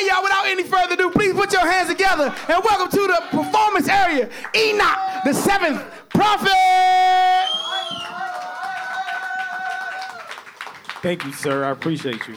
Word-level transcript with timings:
Hey, 0.00 0.06
y'all, 0.06 0.22
without 0.22 0.46
any 0.46 0.62
further 0.62 0.94
ado, 0.94 1.10
please 1.10 1.34
put 1.34 1.52
your 1.52 1.70
hands 1.70 1.90
together 1.90 2.34
and 2.48 2.64
welcome 2.64 2.90
to 2.90 3.06
the 3.06 3.22
performance 3.30 3.86
area, 3.86 4.30
Enoch, 4.56 4.98
the 5.26 5.34
seventh 5.34 5.82
prophet. 6.08 6.48
Thank 11.02 11.26
you, 11.26 11.32
sir. 11.34 11.64
I 11.64 11.70
appreciate 11.72 12.26
you. 12.26 12.34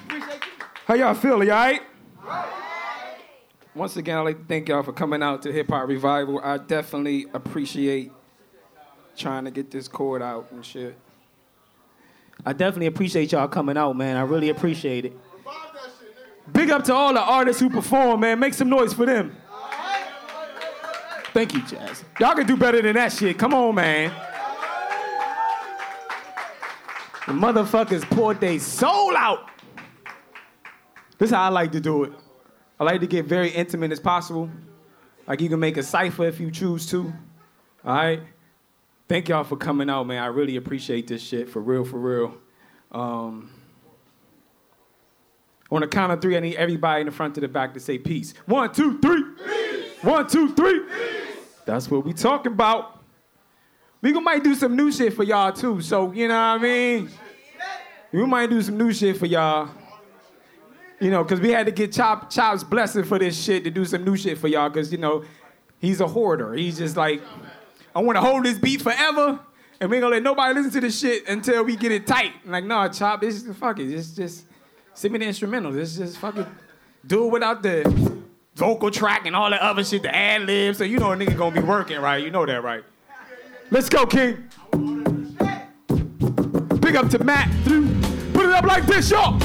How 0.85 0.95
y'all 0.95 1.13
feeling? 1.13 1.47
Y'all 1.47 1.55
right? 1.55 1.81
Once 3.73 3.95
again, 3.95 4.17
I'd 4.17 4.23
like 4.23 4.39
to 4.39 4.45
thank 4.45 4.67
y'all 4.67 4.83
for 4.83 4.91
coming 4.91 5.23
out 5.23 5.41
to 5.43 5.53
Hip 5.53 5.69
Hop 5.69 5.87
Revival. 5.87 6.41
I 6.43 6.57
definitely 6.57 7.27
appreciate 7.33 8.11
trying 9.15 9.45
to 9.45 9.51
get 9.51 9.71
this 9.71 9.87
chord 9.87 10.21
out 10.21 10.51
and 10.51 10.65
shit. 10.65 10.97
I 12.45 12.51
definitely 12.51 12.87
appreciate 12.87 13.31
y'all 13.31 13.47
coming 13.47 13.77
out, 13.77 13.95
man. 13.95 14.17
I 14.17 14.23
really 14.23 14.49
appreciate 14.49 15.05
it. 15.05 15.17
Big 16.51 16.69
up 16.69 16.83
to 16.85 16.93
all 16.93 17.13
the 17.13 17.21
artists 17.21 17.61
who 17.61 17.69
perform, 17.69 18.19
man. 18.19 18.39
Make 18.39 18.53
some 18.53 18.69
noise 18.69 18.93
for 18.93 19.05
them. 19.05 19.35
Thank 21.33 21.53
you, 21.53 21.61
Jazz. 21.63 22.03
Y'all 22.19 22.35
can 22.35 22.45
do 22.45 22.55
better 22.55 22.81
than 22.81 22.93
that 22.95 23.11
shit. 23.11 23.39
Come 23.39 23.53
on, 23.53 23.75
man. 23.75 24.11
The 27.25 27.33
motherfuckers 27.33 28.03
poured 28.03 28.39
their 28.41 28.59
soul 28.59 29.15
out. 29.15 29.49
This 31.17 31.29
is 31.29 31.35
how 31.35 31.43
I 31.43 31.49
like 31.49 31.71
to 31.71 31.79
do 31.79 32.03
it. 32.03 32.13
I 32.79 32.83
like 32.83 32.99
to 33.01 33.07
get 33.07 33.25
very 33.25 33.49
intimate 33.49 33.91
as 33.91 33.99
possible. 33.99 34.49
Like 35.25 35.39
you 35.39 35.47
can 35.47 35.59
make 35.59 35.77
a 35.77 35.83
cipher 35.83 36.25
if 36.25 36.39
you 36.39 36.51
choose 36.51 36.85
to. 36.87 37.13
All 37.85 37.95
right? 37.95 38.21
Thank 39.07 39.29
y'all 39.29 39.43
for 39.43 39.55
coming 39.55 39.89
out, 39.89 40.05
man. 40.05 40.21
I 40.21 40.27
really 40.27 40.57
appreciate 40.57 41.07
this 41.07 41.21
shit, 41.21 41.49
for 41.49 41.61
real, 41.61 41.85
for 41.85 41.97
real. 41.97 42.37
Um, 42.91 43.51
on 45.73 45.81
the 45.81 45.87
count 45.87 46.13
of 46.13 46.21
three, 46.21 46.37
I 46.37 46.39
need 46.39 46.55
everybody 46.55 47.01
in 47.01 47.07
the 47.07 47.11
front 47.11 47.33
to 47.35 47.41
the 47.41 47.47
back 47.47 47.73
to 47.73 47.79
say 47.79 47.97
peace. 47.97 48.35
One, 48.45 48.71
two, 48.71 48.99
three. 48.99 49.23
Peace. 49.43 50.03
One, 50.03 50.27
two, 50.27 50.53
three. 50.53 50.81
Peace. 50.81 51.37
That's 51.65 51.89
what 51.89 52.05
we 52.05 52.13
talking 52.13 52.51
about. 52.51 53.01
We 54.01 54.11
gonna 54.11 54.23
might 54.23 54.43
do 54.43 54.53
some 54.53 54.75
new 54.75 54.91
shit 54.91 55.13
for 55.13 55.23
y'all 55.23 55.51
too. 55.51 55.81
So 55.81 56.11
you 56.11 56.27
know 56.27 56.35
what 56.35 56.39
I 56.39 56.57
mean. 56.59 57.09
We 58.11 58.23
might 58.27 58.51
do 58.51 58.61
some 58.61 58.77
new 58.77 58.93
shit 58.93 59.17
for 59.17 59.25
y'all. 59.25 59.69
You 60.99 61.09
know, 61.09 61.25
cause 61.25 61.39
we 61.39 61.49
had 61.49 61.65
to 61.65 61.71
get 61.71 61.91
Chop 61.91 62.29
Chop's 62.29 62.63
blessing 62.63 63.03
for 63.03 63.17
this 63.17 63.41
shit 63.41 63.63
to 63.63 63.71
do 63.71 63.83
some 63.83 64.05
new 64.05 64.15
shit 64.15 64.37
for 64.37 64.47
y'all. 64.47 64.69
Cause 64.69 64.91
you 64.91 64.99
know, 64.99 65.23
he's 65.79 66.01
a 66.01 66.07
hoarder. 66.07 66.53
He's 66.53 66.77
just 66.77 66.95
like, 66.95 67.23
I 67.95 68.01
want 68.01 68.17
to 68.17 68.21
hold 68.21 68.45
this 68.45 68.59
beat 68.59 68.83
forever, 68.83 69.39
and 69.81 69.89
we 69.89 69.97
ain't 69.97 70.03
gonna 70.03 70.15
let 70.15 70.23
nobody 70.23 70.53
listen 70.53 70.71
to 70.73 70.81
this 70.81 70.99
shit 70.99 71.27
until 71.27 71.63
we 71.63 71.75
get 71.75 71.91
it 71.91 72.05
tight. 72.05 72.33
I'm 72.45 72.51
like, 72.51 72.65
nah, 72.65 72.89
Chop, 72.89 73.21
this 73.21 73.43
is 73.43 73.57
fuck 73.57 73.79
it. 73.79 73.89
Just 73.89 74.15
just 74.15 74.45
send 74.93 75.13
me 75.13 75.19
the 75.19 75.25
instrumental. 75.25 75.71
This 75.71 75.97
just 75.97 76.17
fucking 76.17 76.45
do 77.05 77.25
it 77.25 77.31
without 77.31 77.63
the 77.63 78.21
vocal 78.55 78.91
track 78.91 79.25
and 79.25 79.35
all 79.35 79.49
that 79.49 79.61
other 79.61 79.83
shit, 79.83 80.03
the 80.03 80.15
ad 80.15 80.43
libs. 80.43 80.77
So 80.77 80.83
you 80.83 80.99
know 80.99 81.11
a 81.11 81.15
nigga 81.15 81.37
gonna 81.37 81.59
be 81.59 81.65
working, 81.65 81.99
right? 81.99 82.23
You 82.23 82.31
know 82.31 82.45
that, 82.45 82.63
right? 82.63 82.83
Let's 83.71 83.89
go, 83.89 84.05
King. 84.05 84.49
Big 86.79 86.95
up 86.95 87.09
to 87.09 87.23
Matt. 87.23 87.49
Put 88.33 88.45
it 88.45 88.51
up 88.51 88.65
like 88.65 88.85
this, 88.85 89.09
y'all. 89.09 89.39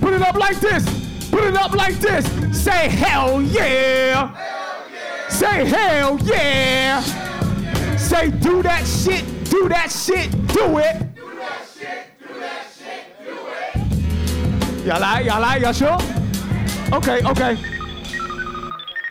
Put 0.00 0.12
it 0.12 0.22
up 0.22 0.36
like 0.36 0.60
this. 0.60 0.84
Put 1.30 1.44
it 1.44 1.56
up 1.56 1.72
like 1.72 1.94
this. 1.96 2.26
Say 2.56 2.88
hell 2.88 3.42
yeah. 3.42 4.28
Hell 4.34 4.86
yeah. 4.92 5.28
Say 5.28 5.64
hell 5.64 6.18
yeah. 6.22 7.00
hell 7.00 7.62
yeah. 7.62 7.96
Say 7.96 8.30
do 8.30 8.62
that 8.62 8.86
shit. 8.86 9.24
Do 9.50 9.68
that 9.68 9.90
shit. 9.90 10.30
Do 10.48 10.78
it. 10.78 11.11
Do 14.82 14.88
it. 14.88 14.92
Y'all 14.92 15.00
like? 15.00 15.26
Y'all 15.26 15.40
like? 15.40 15.62
Y'all 15.62 15.72
sure? 15.72 17.71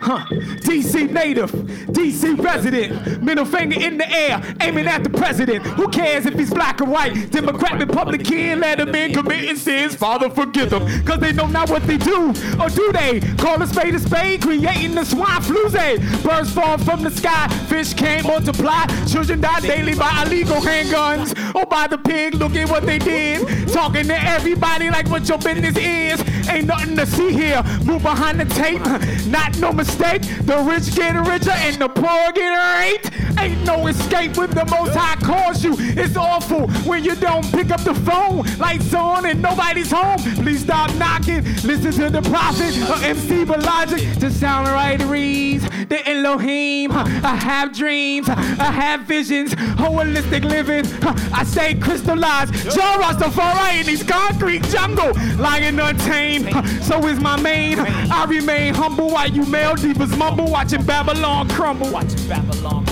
Huh. 0.02 0.26
DC 0.26 1.12
native, 1.12 1.52
DC 1.52 2.36
resident, 2.42 3.22
middle 3.22 3.44
finger 3.44 3.80
in 3.80 3.98
the 3.98 4.10
air, 4.10 4.42
aiming 4.60 4.88
at 4.88 5.04
the 5.04 5.10
president. 5.10 5.64
Who 5.64 5.86
cares 5.90 6.26
if 6.26 6.34
he's 6.34 6.52
black 6.52 6.80
or 6.80 6.86
white? 6.86 7.30
Democrat, 7.30 7.78
Republican, 7.78 8.58
let 8.58 8.80
him 8.80 8.92
in 8.96 9.12
committing 9.12 9.54
sins. 9.54 9.94
Father, 9.94 10.28
forgive 10.28 10.70
them, 10.70 11.04
cause 11.04 11.20
they 11.20 11.32
know 11.32 11.46
not 11.46 11.70
what 11.70 11.84
they 11.86 11.98
do. 11.98 12.30
Or 12.60 12.68
do 12.68 12.90
they? 12.90 13.20
Call 13.38 13.62
a 13.62 13.66
spade 13.68 13.94
a 13.94 14.00
spade, 14.00 14.42
creating 14.42 14.96
the 14.96 15.04
swine 15.04 15.40
flu. 15.40 15.68
Eh? 15.78 15.98
Birds 16.24 16.52
fall 16.52 16.78
from 16.78 17.04
the 17.04 17.10
sky, 17.10 17.46
fish 17.68 17.94
can't 17.94 18.26
multiply. 18.26 18.84
Children 19.06 19.40
die 19.40 19.60
daily 19.60 19.94
by 19.94 20.24
illegal 20.26 20.56
handguns. 20.56 21.30
Or 21.54 21.64
by 21.64 21.86
the 21.86 21.98
pig, 21.98 22.34
look 22.34 22.56
at 22.56 22.68
what 22.68 22.84
they 22.86 22.98
did. 22.98 23.68
Talking 23.68 24.08
to 24.08 24.20
everybody 24.20 24.90
like 24.90 25.08
what 25.08 25.28
your 25.28 25.38
business 25.38 25.76
is. 25.76 26.48
Ain't 26.48 26.66
nothing 26.66 26.96
to 26.96 27.06
see 27.06 27.30
here. 27.32 27.62
Move 27.84 28.02
behind 28.02 28.40
the 28.40 28.46
tape, 28.46 28.82
not 29.30 29.56
no 29.60 29.70
mistake 29.72 29.91
The 29.98 30.58
rich 30.58 30.94
get 30.96 31.14
richer 31.26 31.50
and 31.50 31.76
the 31.76 31.88
poor 31.88 32.32
get 32.32 32.50
raped. 32.50 33.11
Ain't 33.42 33.64
no 33.64 33.88
escape 33.88 34.36
when 34.36 34.50
the 34.50 34.64
most 34.66 34.94
high 34.94 35.16
calls 35.16 35.64
you. 35.64 35.74
It's 35.76 36.16
awful 36.16 36.68
when 36.88 37.02
you 37.02 37.16
don't 37.16 37.44
pick 37.50 37.70
up 37.70 37.80
the 37.80 37.92
phone. 37.92 38.46
Lights 38.58 38.94
on 38.94 39.26
and 39.26 39.42
nobody's 39.42 39.90
home. 39.90 40.18
Please 40.36 40.60
stop 40.60 40.94
knocking. 40.94 41.42
Listen 41.64 41.90
to 41.90 42.08
the 42.08 42.22
prophet 42.30 42.72
or 42.88 43.04
MC 43.04 43.44
Logic. 43.44 44.00
The 44.20 44.30
sound 44.30 44.68
right 44.68 45.02
reads. 45.06 45.68
The 45.88 46.08
Elohim. 46.08 46.92
I 46.92 47.34
have 47.34 47.72
dreams. 47.72 48.28
I 48.28 48.70
have 48.70 49.00
visions. 49.00 49.54
Holistic 49.54 50.44
living. 50.44 50.86
I 51.34 51.42
stay 51.42 51.74
crystallized. 51.74 52.54
John 52.70 53.00
Rastafari 53.02 53.80
in 53.80 53.86
these 53.86 54.04
concrete 54.04 54.62
jungle. 54.68 55.12
Lying 55.36 55.80
untamed. 55.80 56.52
So 56.84 57.04
is 57.08 57.18
my 57.18 57.40
main. 57.40 57.80
I 57.80 58.24
remain 58.28 58.72
humble 58.72 59.10
while 59.10 59.28
you 59.28 59.44
male 59.46 59.74
divas 59.74 60.16
mumble. 60.16 60.46
Watching 60.46 60.84
Babylon 60.84 61.48
crumble. 61.48 61.90
Watching 61.90 62.28
Babylon 62.28 62.84
crumble. 62.84 62.91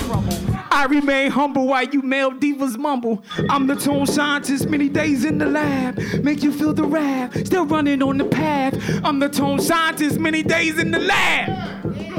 I 0.71 0.85
remain 0.85 1.31
humble 1.31 1.67
while 1.67 1.83
you 1.83 2.01
male 2.01 2.31
divas 2.31 2.77
mumble. 2.77 3.23
I'm 3.49 3.67
the 3.67 3.75
tone 3.75 4.07
scientist, 4.07 4.69
many 4.69 4.87
days 4.89 5.25
in 5.25 5.37
the 5.37 5.45
lab. 5.45 5.97
Make 6.23 6.43
you 6.43 6.51
feel 6.51 6.73
the 6.73 6.85
rap, 6.85 7.33
still 7.33 7.65
running 7.65 8.01
on 8.01 8.17
the 8.17 8.25
path. 8.25 8.73
I'm 9.03 9.19
the 9.19 9.29
tone 9.29 9.59
scientist, 9.59 10.19
many 10.19 10.43
days 10.43 10.79
in 10.79 10.91
the 10.91 10.99
lab. 10.99 12.10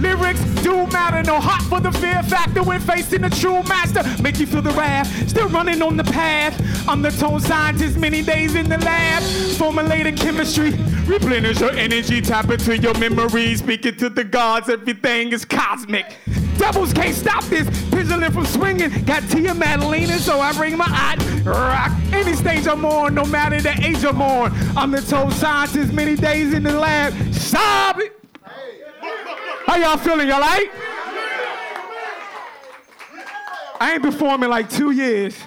Lyrics 0.00 0.40
do 0.62 0.86
matter, 0.86 1.22
no 1.22 1.38
hot 1.38 1.62
for 1.62 1.80
the 1.80 1.92
fear 1.98 2.22
factor 2.22 2.62
when 2.62 2.80
facing 2.80 3.24
a 3.24 3.30
true 3.30 3.62
master. 3.64 4.02
Make 4.22 4.38
you 4.38 4.46
feel 4.46 4.62
the 4.62 4.70
wrath, 4.70 5.28
still 5.28 5.48
running 5.48 5.82
on 5.82 5.96
the 5.96 6.04
path. 6.04 6.88
I'm 6.88 7.02
the 7.02 7.10
tone 7.10 7.40
scientist, 7.40 7.98
many 7.98 8.22
days 8.22 8.54
in 8.54 8.68
the 8.68 8.78
lab. 8.78 9.22
Formulating 9.58 10.16
chemistry, 10.16 10.70
replenish 11.06 11.60
your 11.60 11.72
energy, 11.72 12.22
tap 12.22 12.48
into 12.50 12.78
your 12.78 12.94
memories, 12.98 13.58
speaking 13.58 13.96
to 13.96 14.08
the 14.08 14.24
gods, 14.24 14.70
everything 14.70 15.32
is 15.32 15.44
cosmic. 15.44 16.06
Devils 16.56 16.92
can't 16.92 17.14
stop 17.14 17.44
this, 17.44 17.66
pendulum 17.90 18.32
from 18.32 18.46
swinging. 18.46 18.90
Got 19.04 19.22
Tia 19.30 19.54
Madalena, 19.54 20.18
so 20.18 20.40
I 20.40 20.52
bring 20.52 20.76
my 20.76 20.88
art 20.88 21.46
rock. 21.46 21.90
Any 22.12 22.34
stage 22.34 22.66
I'm 22.66 22.84
on, 22.84 23.14
no 23.14 23.24
matter 23.24 23.60
the 23.60 23.72
age 23.84 24.04
I'm 24.04 24.20
on. 24.22 24.52
I'm 24.76 24.90
the 24.90 25.02
tone 25.02 25.30
scientist, 25.30 25.92
many 25.92 26.16
days 26.16 26.54
in 26.54 26.62
the 26.62 26.72
lab. 26.72 27.14
Stop 27.34 27.98
it! 27.98 28.19
How 29.70 29.76
y'all 29.76 29.98
feeling? 29.98 30.26
Y'all 30.26 30.40
right? 30.40 30.68
I 33.78 33.92
ain't 33.92 34.02
performing 34.02 34.50
like 34.50 34.68
two 34.68 34.90
years. 34.90 35.40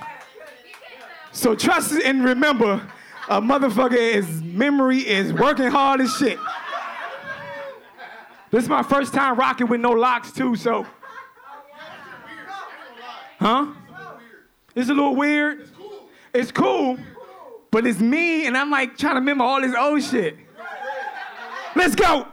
So 1.33 1.55
trust 1.55 1.91
and 1.91 2.23
remember, 2.23 2.87
a 3.27 3.41
motherfucker 3.41 3.97
is 3.97 4.41
memory 4.41 4.99
is 4.99 5.33
working 5.33 5.67
hard 5.67 5.99
as 5.99 6.15
shit. 6.15 6.39
This 8.49 8.63
is 8.63 8.69
my 8.69 8.81
first 8.81 9.13
time 9.13 9.35
rocking 9.35 9.67
with 9.67 9.81
no 9.81 9.91
locks 9.91 10.31
too, 10.31 10.55
so. 10.55 10.87
Huh? 13.41 13.73
It's 14.73 14.87
a 14.87 14.93
little 14.93 15.17
weird. 15.17 15.69
It's 16.33 16.53
cool, 16.53 16.97
but 17.71 17.85
it's 17.85 17.99
me, 17.99 18.47
and 18.47 18.55
I'm 18.55 18.71
like 18.71 18.97
trying 18.97 19.15
to 19.15 19.19
remember 19.19 19.43
all 19.43 19.59
this 19.59 19.75
old 19.75 20.01
shit. 20.01 20.37
Let's 21.75 21.93
go. 21.93 22.27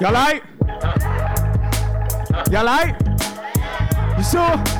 Y'all 0.00 0.12
right? 0.12 0.42
Y'all 2.52 2.64
right? 2.64 2.94
You 4.16 4.22
sure? 4.22 4.77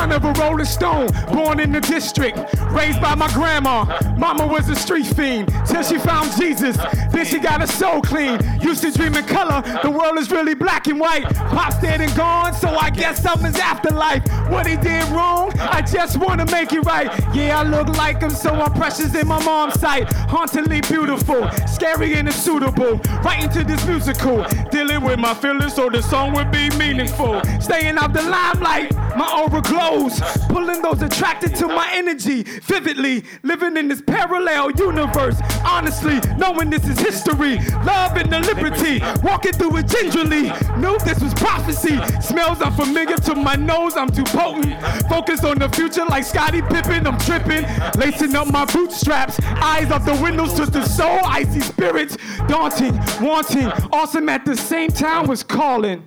Son 0.00 0.12
of 0.12 0.24
a 0.24 0.32
rolling 0.40 0.64
stone, 0.64 1.10
born 1.30 1.60
in 1.60 1.72
the 1.72 1.80
district, 1.82 2.38
raised 2.70 3.02
by 3.02 3.14
my 3.14 3.30
grandma. 3.34 3.84
Mama 4.16 4.46
was 4.46 4.66
a 4.70 4.74
street 4.74 5.04
fiend 5.04 5.52
till 5.66 5.82
she 5.82 5.98
found 5.98 6.34
Jesus. 6.40 6.78
Then 7.12 7.26
she 7.26 7.38
got 7.38 7.60
her 7.60 7.66
soul 7.66 8.00
clean. 8.00 8.40
Used 8.62 8.80
to 8.80 8.90
dream 8.92 9.14
in 9.14 9.26
color, 9.26 9.60
the 9.82 9.90
world 9.90 10.16
is 10.16 10.30
really 10.30 10.54
black 10.54 10.86
and 10.86 10.98
white. 10.98 11.24
Pop's 11.34 11.78
dead 11.82 12.00
and 12.00 12.16
gone, 12.16 12.54
so 12.54 12.68
I 12.70 12.88
guess 12.88 13.22
something's 13.22 13.58
afterlife. 13.58 14.26
What 14.48 14.66
he 14.66 14.76
did 14.76 15.06
wrong, 15.08 15.52
I 15.58 15.82
just 15.82 16.16
wanna 16.16 16.46
make 16.46 16.72
it 16.72 16.80
right. 16.86 17.10
Yeah, 17.34 17.60
I 17.60 17.64
look 17.64 17.88
like 17.88 18.22
him, 18.22 18.30
so 18.30 18.54
I'm 18.54 18.72
precious 18.72 19.14
in 19.14 19.28
my 19.28 19.44
mom's 19.44 19.78
sight. 19.78 20.10
Hauntingly 20.30 20.80
beautiful, 20.80 21.50
scary 21.66 22.14
and 22.14 22.26
unsuitable. 22.26 22.96
Right 23.22 23.42
into 23.42 23.64
this 23.64 23.86
musical, 23.86 24.46
dealing 24.70 25.02
with 25.02 25.18
my 25.18 25.34
feelings 25.34 25.74
so 25.74 25.90
the 25.90 26.00
song 26.00 26.32
would 26.32 26.50
be 26.50 26.70
meaningful. 26.78 27.42
Staying 27.60 27.98
out 27.98 28.14
the 28.14 28.22
limelight, 28.22 28.94
my 29.16 29.42
aura 29.42 29.62
glows. 29.62 30.20
Pulling 30.48 30.82
those 30.82 31.02
attracted 31.02 31.54
to 31.56 31.66
my 31.66 31.88
energy 31.92 32.42
vividly. 32.42 33.24
Living 33.42 33.76
in 33.76 33.88
this 33.88 34.02
parallel 34.02 34.70
universe. 34.72 35.40
Honestly, 35.64 36.20
knowing 36.36 36.70
this 36.70 36.86
is 36.88 36.98
history. 36.98 37.58
Love 37.84 38.16
and 38.16 38.32
the 38.32 38.40
liberty. 38.40 39.00
Walking 39.22 39.52
through 39.52 39.78
it 39.78 39.88
gingerly. 39.88 40.50
Knew 40.78 40.98
this 41.00 41.20
was 41.20 41.34
prophecy. 41.34 41.98
Smells 42.20 42.60
unfamiliar 42.60 43.16
to 43.16 43.34
my 43.34 43.56
nose, 43.56 43.96
I'm 43.96 44.10
too 44.10 44.24
potent. 44.24 44.80
Focused 45.08 45.44
on 45.44 45.58
the 45.58 45.68
future 45.70 46.04
like 46.04 46.24
Scottie 46.24 46.62
Pippen, 46.62 47.06
I'm 47.06 47.18
tripping. 47.18 47.64
Lacing 47.96 48.34
up 48.34 48.48
my 48.48 48.64
bootstraps. 48.64 49.38
Eyes 49.44 49.90
up 49.90 50.04
the 50.04 50.14
windows 50.22 50.54
to 50.54 50.66
the 50.66 50.84
soul. 50.84 51.20
Icy 51.24 51.60
spirits. 51.60 52.16
Daunting, 52.48 52.98
wanting, 53.20 53.66
awesome 53.92 54.28
at 54.28 54.44
the 54.44 54.56
same 54.56 54.90
time 54.90 55.26
was 55.26 55.42
calling. 55.42 56.04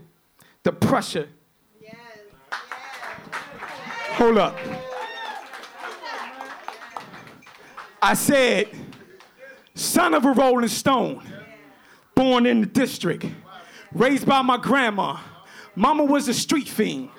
The 0.63 0.71
pressure. 0.71 1.27
Hold 4.15 4.37
up. 4.37 4.57
I 8.01 8.13
said, 8.13 8.69
son 9.73 10.13
of 10.13 10.25
a 10.25 10.31
rolling 10.31 10.67
stone, 10.67 11.23
born 12.13 12.45
in 12.45 12.61
the 12.61 12.67
district, 12.67 13.25
raised 13.91 14.27
by 14.27 14.41
my 14.41 14.57
grandma. 14.57 15.17
Mama 15.75 16.03
was 16.03 16.27
a 16.27 16.33
street 16.33 16.67
fiend. 16.67 17.09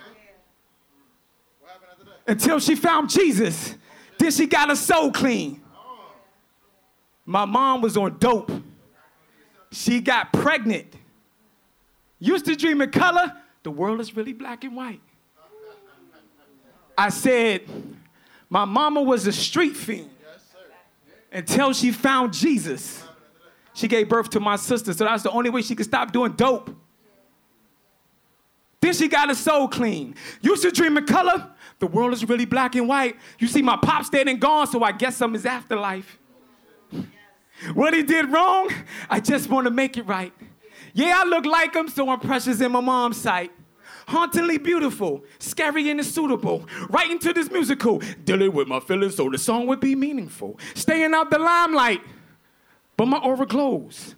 Until 2.27 2.61
she 2.61 2.77
found 2.77 3.11
Jesus, 3.11 3.75
then 4.19 4.31
she 4.31 4.47
got 4.47 4.69
her 4.69 4.77
soul 4.77 5.11
clean. 5.11 5.61
My 7.27 7.45
mom 7.45 7.81
was 7.81 7.97
on 7.97 8.19
dope. 8.19 8.53
She 9.73 10.01
got 10.01 10.33
pregnant. 10.33 10.95
Used 12.21 12.45
to 12.45 12.55
dream 12.55 12.81
in 12.81 12.91
color. 12.91 13.33
The 13.65 13.71
world 13.71 14.01
is 14.01 14.15
really 14.17 14.33
black 14.33 14.63
and 14.63 14.77
white. 14.77 15.01
I 16.97 17.09
said, 17.09 17.63
my 18.49 18.65
mama 18.65 19.03
was 19.03 19.27
a 19.27 19.33
street 19.33 19.77
fiend 19.77 20.11
until 21.33 21.73
she 21.73 21.91
found 21.91 22.33
Jesus. 22.33 23.03
She 23.75 23.89
gave 23.89 24.09
birth 24.09 24.31
to 24.31 24.41
my 24.41 24.57
sister, 24.57 24.93
so 24.93 25.05
that's 25.05 25.25
the 25.25 25.31
only 25.31 25.51
way 25.51 25.63
she 25.63 25.75
could 25.75 25.87
stop 25.87 26.13
doing 26.13 26.33
dope. 26.33 26.71
Then 28.81 28.93
she 28.93 29.09
got 29.09 29.29
her 29.29 29.35
soul 29.35 29.67
clean. 29.67 30.15
Used 30.41 30.63
to 30.63 30.71
dream 30.71 30.97
in 30.97 31.07
color. 31.07 31.51
The 31.81 31.87
world 31.87 32.13
is 32.13 32.29
really 32.29 32.45
black 32.45 32.77
and 32.77 32.87
white. 32.87 33.17
You 33.39 33.49
see, 33.49 33.63
my 33.63 33.77
pop's 33.77 34.11
and 34.13 34.41
gone, 34.41 34.67
so 34.69 34.83
I 34.85 34.93
guess 34.93 35.21
I'm 35.21 35.33
his 35.33 35.47
afterlife. 35.47 36.19
What 37.73 37.95
he 37.95 38.03
did 38.03 38.31
wrong, 38.31 38.71
I 39.09 39.21
just 39.21 39.49
want 39.49 39.65
to 39.67 39.71
make 39.71 39.97
it 39.97 40.03
right. 40.03 40.33
Yeah, 40.93 41.23
I 41.25 41.25
look 41.27 41.47
like 41.47 41.75
him, 41.75 41.89
so 41.89 42.09
I'm 42.09 42.21
precious 42.21 42.61
in 42.61 42.71
my 42.71 42.81
mom's 42.81 43.17
sight 43.17 43.51
hauntingly 44.07 44.59
beautiful, 44.59 45.25
scary 45.39 45.91
and 45.91 46.05
suitable. 46.05 46.67
Right 46.89 47.11
into 47.11 47.33
this 47.33 47.51
musical, 47.51 48.03
dealing 48.25 48.53
with 48.53 48.69
my 48.69 48.81
feelings 48.81 49.17
so 49.17 49.29
the 49.31 49.39
song 49.39 49.67
would 49.67 49.81
be 49.81 49.95
meaningful. 49.95 50.59
Staying 50.75 51.15
out 51.15 51.31
the 51.31 51.39
limelight, 51.39 52.01
but 52.97 53.07
my 53.07 53.19
aura 53.19 53.47
glows. 53.47 54.15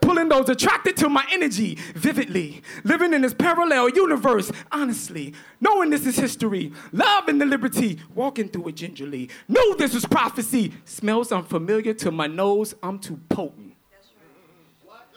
Pulling 0.00 0.30
those 0.30 0.48
attracted 0.48 0.96
to 0.96 1.10
my 1.10 1.26
energy 1.30 1.74
vividly. 1.94 2.62
Living 2.84 3.12
in 3.12 3.20
this 3.20 3.34
parallel 3.34 3.90
universe, 3.90 4.50
honestly. 4.72 5.34
Knowing 5.60 5.90
this 5.90 6.06
is 6.06 6.16
history. 6.16 6.72
Love 6.90 7.28
and 7.28 7.38
the 7.38 7.44
liberty. 7.44 7.98
Walking 8.14 8.48
through 8.48 8.68
it 8.68 8.76
gingerly. 8.76 9.28
Knew 9.46 9.76
this 9.76 9.92
was 9.92 10.06
prophecy. 10.06 10.72
Smells 10.86 11.32
unfamiliar 11.32 11.92
to 11.94 12.10
my 12.10 12.26
nose. 12.26 12.74
I'm 12.82 12.98
too 12.98 13.20
potent. 13.28 13.74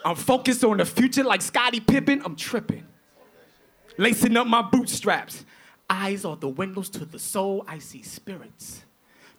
I'm 0.03 0.17
focused 0.17 0.65
on 0.65 0.77
the 0.77 0.85
future 0.85 1.23
like 1.23 1.41
Scottie 1.41 1.79
Pippen. 1.79 2.21
I'm 2.25 2.35
tripping 2.35 2.85
lacing 3.97 4.37
up 4.37 4.47
my 4.47 4.61
bootstraps. 4.61 5.45
Eyes 5.89 6.25
are 6.25 6.35
the 6.35 6.49
windows 6.49 6.89
to 6.89 7.05
the 7.05 7.19
soul. 7.19 7.63
I 7.67 7.79
see 7.79 8.01
spirits. 8.01 8.83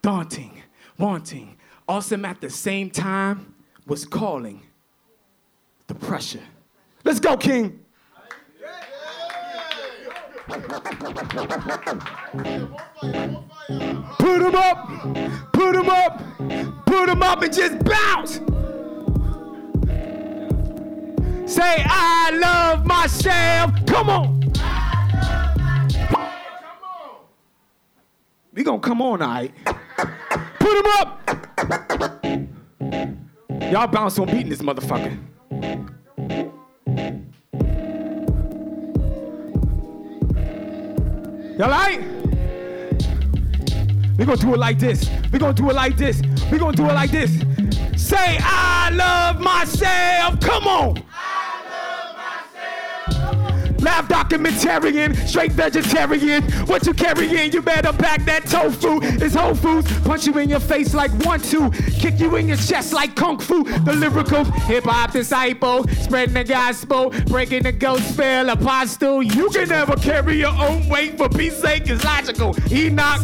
Daunting, 0.02 0.62
wanting, 0.98 1.56
awesome 1.88 2.24
at 2.24 2.40
the 2.40 2.50
same 2.50 2.90
time 2.90 3.54
was 3.86 4.04
calling 4.04 4.62
the 5.86 5.94
pressure. 5.94 6.42
Let's 7.04 7.20
go, 7.20 7.36
King. 7.36 7.80
Put 14.18 14.42
him 14.42 14.54
up, 14.54 14.88
put 15.52 15.74
him 15.74 15.88
up, 15.88 16.22
put 16.86 17.08
him 17.08 17.22
up 17.22 17.42
and 17.42 17.52
just 17.52 17.84
bounce. 17.84 18.40
Say, 21.50 21.84
I 21.86 22.30
love 22.34 22.84
myself. 22.84 23.72
Come 23.86 24.10
on. 24.10 24.43
We 28.54 28.62
gonna 28.62 28.78
come 28.78 29.02
on, 29.02 29.20
all 29.20 29.28
right? 29.28 29.52
Put 30.60 30.78
him 30.78 30.86
up! 31.00 31.20
Y'all 33.72 33.88
bounce 33.88 34.16
on 34.20 34.26
beating 34.26 34.48
this 34.48 34.62
motherfucker. 34.62 35.18
Y'all 41.58 41.68
right? 41.68 42.00
We 44.16 44.24
gonna 44.24 44.36
do 44.36 44.54
it 44.54 44.58
like 44.58 44.78
this. 44.78 45.10
We 45.32 45.40
gonna 45.40 45.52
do 45.52 45.70
it 45.70 45.74
like 45.74 45.96
this. 45.96 46.22
We 46.52 46.58
gonna 46.58 46.76
do 46.76 46.84
it 46.88 46.94
like 46.94 47.10
this. 47.10 47.32
Say, 47.96 48.38
I 48.40 48.90
love 48.92 49.40
myself. 49.40 50.38
Come 50.38 50.68
on. 50.68 51.02
Laugh 53.84 54.08
documentarian, 54.08 55.14
straight 55.28 55.52
vegetarian. 55.52 56.42
What 56.66 56.86
you 56.86 56.94
carrying? 56.94 57.52
You 57.52 57.60
better 57.60 57.92
pack 57.92 58.24
that 58.24 58.46
tofu. 58.46 59.00
It's 59.22 59.34
Whole 59.34 59.54
Foods. 59.54 60.00
Punch 60.00 60.26
you 60.26 60.38
in 60.38 60.48
your 60.48 60.60
face 60.60 60.94
like 60.94 61.10
one, 61.26 61.38
two. 61.40 61.70
Kick 61.70 62.18
you 62.18 62.34
in 62.36 62.48
your 62.48 62.56
chest 62.56 62.94
like 62.94 63.14
Kung 63.14 63.38
Fu. 63.38 63.62
The 63.62 63.92
lyrical 63.92 64.44
hip 64.44 64.84
hop 64.84 65.12
disciple. 65.12 65.86
Spreading 66.00 66.32
the 66.32 66.44
gospel. 66.44 67.10
Breaking 67.26 67.62
the 67.62 67.72
ghost 67.72 68.14
spell. 68.14 68.48
Apostle. 68.48 69.22
You 69.22 69.50
can 69.50 69.68
never 69.68 69.96
carry 69.96 70.38
your 70.38 70.54
own 70.58 70.88
weight 70.88 71.18
for 71.18 71.28
peace 71.28 71.58
sake. 71.58 71.82
It's 71.86 72.02
logical. 72.04 72.56
Enoch. 72.72 73.20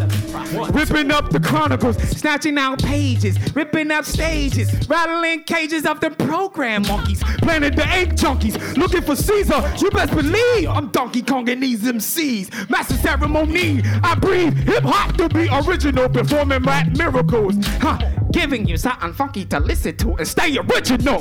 Ripping 0.74 1.10
up 1.10 1.30
the 1.30 1.40
chronicles. 1.40 1.96
Snatching 1.96 2.58
out 2.58 2.82
pages. 2.82 3.38
Ripping 3.56 3.90
up 3.90 4.04
stages. 4.04 4.70
Rattling 4.90 5.44
cages 5.44 5.86
of 5.86 6.00
the 6.00 6.10
program 6.10 6.82
monkeys. 6.82 7.22
Planted 7.38 7.76
the 7.76 7.90
ape 7.94 8.10
junkies. 8.10 8.76
Looking 8.76 9.00
for 9.00 9.16
Caesar. 9.16 9.74
You 9.78 9.90
best 9.90 10.14
believe. 10.14 10.49
I'm 10.58 10.88
Donkey 10.88 11.22
Kong 11.22 11.48
and 11.48 11.62
these 11.62 11.82
MCs. 11.82 12.68
Master 12.68 12.94
ceremony, 12.94 13.82
I 14.02 14.14
breathe 14.16 14.56
hip 14.56 14.84
hop 14.84 15.16
to 15.16 15.28
be 15.28 15.48
original, 15.48 16.08
performing 16.08 16.62
rap 16.62 16.88
miracles. 16.96 17.54
Huh, 17.80 17.98
giving 18.32 18.66
you 18.66 18.76
something 18.76 19.12
funky 19.12 19.44
to 19.46 19.60
listen 19.60 19.96
to 19.98 20.14
and 20.16 20.26
stay 20.26 20.58
original. 20.58 21.20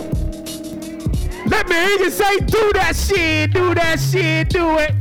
Let 1.46 1.68
me 1.70 1.76
hear 1.76 2.00
you 2.00 2.10
say, 2.12 2.40
do 2.40 2.72
that 2.74 2.96
shit, 2.96 3.54
do 3.54 3.74
that 3.76 4.00
shit, 4.00 4.50
do 4.50 4.78
it. 4.80 4.94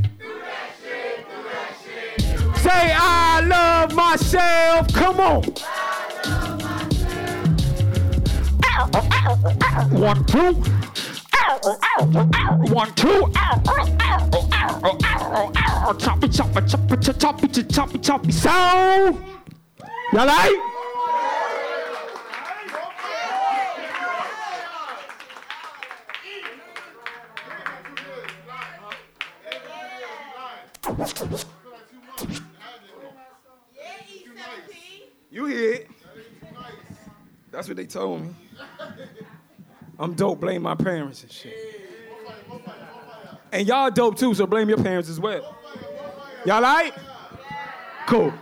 Say, 2.59 2.93
I 2.95 3.41
love 3.41 3.95
myself. 3.95 4.93
Come 4.93 5.21
on. 5.21 5.43
One, 9.91 10.25
two. 10.27 10.63
One, 11.49 12.93
two. 12.95 13.33
Choppy, 15.99 16.29
choppy, 16.29 16.61
choppy, 16.67 17.13
choppy, 17.15 17.63
choppy, 17.65 17.99
choppy. 17.99 18.33
Sound. 18.33 19.19
Y'all 20.13 20.27
right? 20.27 20.75
You 35.31 35.47
hear 35.47 35.73
it? 35.73 35.91
That's 37.51 37.69
what 37.69 37.79
they 37.79 37.87
told 37.87 38.21
me. 38.21 38.35
I'm 39.99 40.15
dope, 40.15 40.41
blame 40.41 40.63
my 40.63 40.75
parents 40.75 41.23
and 41.23 41.33
shit. 41.33 41.55
And 43.51 43.67
y'all 43.67 43.91
dope 43.91 44.19
too, 44.19 44.35
so 44.35 44.47
blame 44.47 44.69
your 44.69 44.83
parents 44.83 45.09
as 45.09 45.19
well. 45.19 45.57
Y'all 46.45 46.63
right? 46.63 46.93
Cool. 48.07 48.33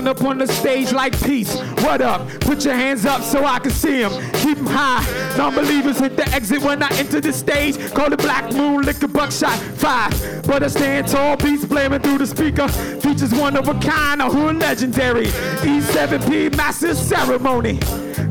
Run 0.00 0.08
up 0.08 0.24
on 0.24 0.38
the 0.38 0.46
stage 0.46 0.94
like 0.94 1.12
peace. 1.24 1.54
What 1.82 2.00
up? 2.00 2.26
Put 2.40 2.64
your 2.64 2.72
hands 2.72 3.04
up 3.04 3.20
so 3.20 3.44
I 3.44 3.58
can 3.58 3.70
see 3.70 4.00
them. 4.00 4.12
Keep 4.32 4.56
them 4.56 4.66
high. 4.66 5.04
Non-believers 5.36 5.98
hit 5.98 6.16
the 6.16 6.26
exit 6.28 6.62
when 6.62 6.82
I 6.82 6.88
enter 6.96 7.20
the 7.20 7.34
stage. 7.34 7.76
Call 7.92 8.10
it 8.10 8.18
Black 8.18 8.50
Moon, 8.54 8.80
liquor 8.80 9.08
buckshot. 9.08 9.58
Five. 9.76 10.42
But 10.46 10.62
I 10.62 10.68
stand 10.68 11.06
tall, 11.06 11.36
beats 11.36 11.66
blaming 11.66 12.00
through 12.00 12.16
the 12.16 12.26
speaker. 12.26 12.66
Features 12.68 13.34
one 13.34 13.58
of 13.58 13.68
a 13.68 13.74
kind, 13.74 14.22
a 14.22 14.30
hood 14.30 14.56
legendary. 14.56 15.26
E7P 15.26 16.56
massive 16.56 16.96
ceremony. 16.96 17.78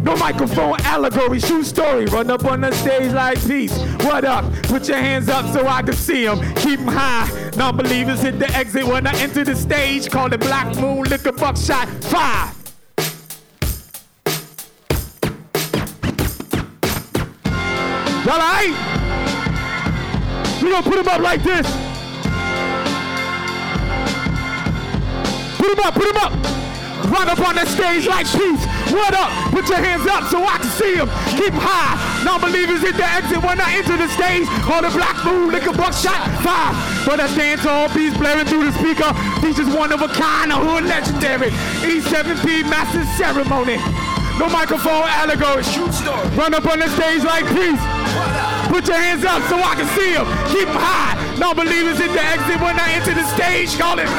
No 0.03 0.15
microphone 0.15 0.79
allegory, 0.81 1.39
shoot 1.39 1.65
story. 1.65 2.05
Run 2.05 2.29
up 2.31 2.45
on 2.45 2.61
the 2.61 2.71
stage 2.71 3.11
like 3.13 3.39
peace. 3.45 3.77
What 4.03 4.25
up? 4.25 4.45
Put 4.63 4.87
your 4.87 4.97
hands 4.97 5.29
up 5.29 5.45
so 5.53 5.67
I 5.67 5.81
can 5.81 5.93
see 5.93 6.25
them. 6.25 6.39
Keep 6.55 6.79
them 6.79 6.87
high. 6.89 7.51
Non-believers 7.57 8.21
hit 8.21 8.39
the 8.39 8.49
exit 8.55 8.85
when 8.85 9.05
I 9.07 9.15
enter 9.19 9.43
the 9.43 9.55
stage. 9.55 10.09
Call 10.09 10.31
it 10.31 10.39
Black 10.39 10.75
Moon, 10.77 11.03
liquor 11.03 11.31
buckshot. 11.31 11.87
Five. 12.05 12.55
Y'all 18.25 18.35
alright? 18.35 18.75
We 20.61 20.69
gonna 20.69 20.83
put 20.83 20.95
them 20.97 21.07
up 21.07 21.21
like 21.21 21.41
this. 21.41 21.65
Put 25.57 25.75
them 25.75 25.85
up, 25.85 25.93
put 25.93 26.13
them 26.13 26.17
up. 26.17 26.68
Run 27.09 27.27
up 27.27 27.41
on 27.41 27.55
the 27.57 27.65
stage 27.65 28.05
like 28.05 28.29
peace. 28.29 28.61
What 28.93 29.13
up? 29.17 29.33
Put 29.49 29.67
your 29.67 29.81
hands 29.81 30.05
up 30.05 30.29
so 30.29 30.45
I 30.45 30.61
can 30.61 30.69
see 30.77 30.93
them. 30.93 31.09
Keep 31.33 31.57
them 31.57 31.61
high. 31.61 31.97
Non-believers 32.21 32.85
hit 32.85 32.95
the 32.97 33.05
exit 33.05 33.41
when 33.41 33.57
I 33.57 33.81
enter 33.81 33.97
the 33.97 34.07
stage. 34.13 34.45
Call 34.61 34.85
the 34.85 34.93
black 34.93 35.17
moon, 35.25 35.49
liquor 35.49 35.73
buckshot. 35.73 36.21
Five. 36.45 36.77
But 37.09 37.19
I 37.19 37.27
stand 37.33 37.61
tall, 37.61 37.89
beats 37.97 38.13
blaring 38.17 38.45
through 38.45 38.69
the 38.69 38.73
speaker. 38.77 39.09
Features 39.41 39.73
one 39.73 39.89
of 39.91 40.05
a 40.05 40.09
kind, 40.13 40.53
a 40.53 40.57
hood 40.61 40.85
legendary. 40.85 41.49
E7P 41.81 42.69
master 42.69 43.01
ceremony. 43.17 43.81
No 44.37 44.47
microphone 44.47 45.09
allegory. 45.09 45.65
Shoot 45.65 45.91
story. 45.91 46.29
Run 46.37 46.53
up 46.53 46.65
on 46.69 46.77
the 46.79 46.89
stage 46.93 47.25
like 47.25 47.45
peace. 47.57 47.81
Put 48.69 48.85
your 48.85 49.01
hands 49.01 49.25
up 49.25 49.41
so 49.49 49.57
I 49.57 49.73
can 49.73 49.89
see 49.97 50.13
them. 50.13 50.29
Keep 50.53 50.69
them 50.69 50.77
high. 50.77 51.17
Non-believers 51.41 51.97
hit 51.97 52.13
the 52.13 52.21
exit 52.21 52.61
when 52.61 52.77
I 52.79 52.93
enter 52.93 53.17
the 53.17 53.25
stage. 53.33 53.73
Call 53.81 53.97
it. 53.97 54.09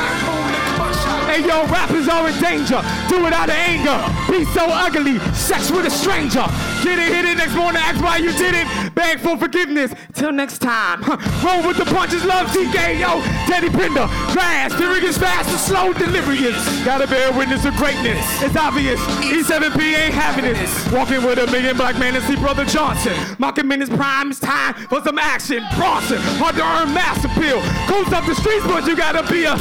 Hey 1.31 1.47
yo, 1.47 1.65
rappers 1.67 2.09
are 2.09 2.29
in 2.29 2.35
danger. 2.41 2.83
Do 3.09 3.25
it 3.25 3.33
out 3.33 3.49
of 3.49 3.55
anger. 3.55 3.97
Be 4.33 4.45
so 4.47 4.67
ugly. 4.67 5.21
Sex 5.33 5.71
with 5.71 5.87
a 5.87 5.91
stranger. 5.91 6.45
Get 6.83 6.99
it, 6.99 7.13
hit 7.13 7.25
it. 7.25 7.37
Next 7.37 7.55
morning, 7.55 7.81
ask 7.83 8.03
why 8.03 8.17
you 8.17 8.33
did 8.33 8.55
it. 8.55 8.95
Beg 8.95 9.21
for 9.21 9.37
forgiveness. 9.37 9.93
Till 10.15 10.33
next 10.33 10.59
time. 10.59 11.03
Huh. 11.03 11.17
Roll 11.45 11.67
with 11.67 11.77
the 11.77 11.85
punches. 11.85 12.25
Love 12.25 12.49
TK. 12.49 13.01
Yo, 13.01 13.21
Teddy 13.47 13.69
Pinder. 13.69 14.07
fast, 14.33 14.75
is 14.81 15.19
fast 15.19 15.49
and 15.51 15.59
slow 15.59 15.93
delivery 15.93 16.39
is. 16.39 16.85
Gotta 16.85 17.07
bear 17.07 17.33
witness 17.33 17.65
of 17.65 17.75
greatness. 17.75 18.21
It's 18.43 18.57
obvious. 18.57 19.01
E7P 19.25 19.81
ain't 19.81 20.15
having 20.15 20.45
it. 20.45 20.57
Walking 20.93 21.25
with 21.25 21.39
a 21.39 21.51
million 21.51 21.77
black 21.77 21.99
man 21.99 22.15
and 22.15 22.25
see 22.25 22.37
Brother 22.37 22.65
Johnson. 22.65 23.17
Mocking 23.39 23.71
in 23.73 23.81
his 23.81 23.91
prime. 23.91 24.31
It's 24.31 24.41
time 24.41 24.75
for 24.89 25.03
some 25.03 25.19
action. 25.19 25.65
Bronson. 25.77 26.19
Hard 26.39 26.57
to 26.57 26.63
earn 26.63 26.95
mass 26.95 27.25
appeal. 27.25 27.61
Goes 27.89 28.13
up 28.13 28.25
the 28.27 28.35
streets, 28.35 28.67
but 28.67 28.87
you 28.87 28.97
gotta 28.97 29.23
be 29.33 29.45
a 29.45 29.55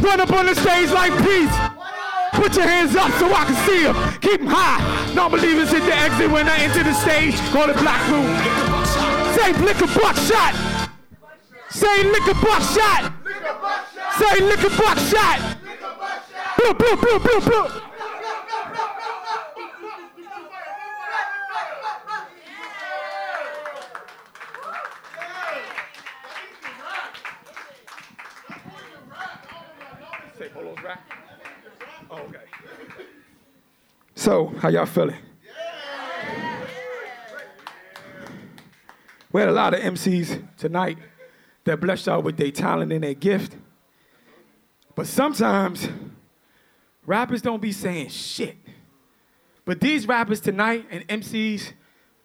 Run 0.00 0.20
up 0.20 0.32
on 0.32 0.46
the 0.46 0.54
stage 0.54 0.90
like 0.90 1.12
peace. 1.24 1.69
Put 2.32 2.56
your 2.56 2.66
hands 2.66 2.96
up 2.96 3.10
so 3.18 3.26
I 3.32 3.44
can 3.44 3.56
see 3.66 3.82
them. 3.84 3.96
Keep 4.20 4.40
them 4.40 4.50
high. 4.50 5.14
Non-believers 5.14 5.70
hit 5.70 5.84
the 5.84 5.94
exit 5.94 6.30
when 6.30 6.48
I 6.48 6.56
enter 6.58 6.82
the 6.82 6.94
stage. 6.94 7.36
Call 7.50 7.68
it 7.68 7.76
Black 7.78 8.00
Moon. 8.10 8.30
Say 9.36 9.52
liquor 9.64 9.86
buckshot. 9.98 10.54
Say 11.70 12.04
liquor 12.04 12.34
buckshot. 12.34 13.12
Say 14.18 14.40
liquor 14.40 14.70
buckshot. 14.70 15.56
Blue, 16.56 16.74
blue, 16.74 16.96
blue, 16.96 17.18
blue, 17.18 17.40
blue. 17.40 17.68
Say 30.38 30.48
Polo's 30.48 30.82
rap. 30.82 31.00
Oh, 32.10 32.18
okay. 32.22 32.38
So, 34.16 34.48
how 34.58 34.68
y'all 34.68 34.86
feeling? 34.86 35.16
We 39.32 39.40
had 39.40 39.48
a 39.48 39.52
lot 39.52 39.74
of 39.74 39.80
MCs 39.80 40.42
tonight 40.56 40.98
that 41.64 41.80
blessed 41.80 42.06
y'all 42.06 42.20
with 42.20 42.36
their 42.36 42.50
talent 42.50 42.92
and 42.92 43.04
their 43.04 43.14
gift. 43.14 43.56
But 44.96 45.06
sometimes 45.06 45.88
rappers 47.06 47.42
don't 47.42 47.62
be 47.62 47.70
saying 47.70 48.08
shit. 48.08 48.56
But 49.64 49.80
these 49.80 50.08
rappers 50.08 50.40
tonight 50.40 50.86
and 50.90 51.06
MCs 51.06 51.72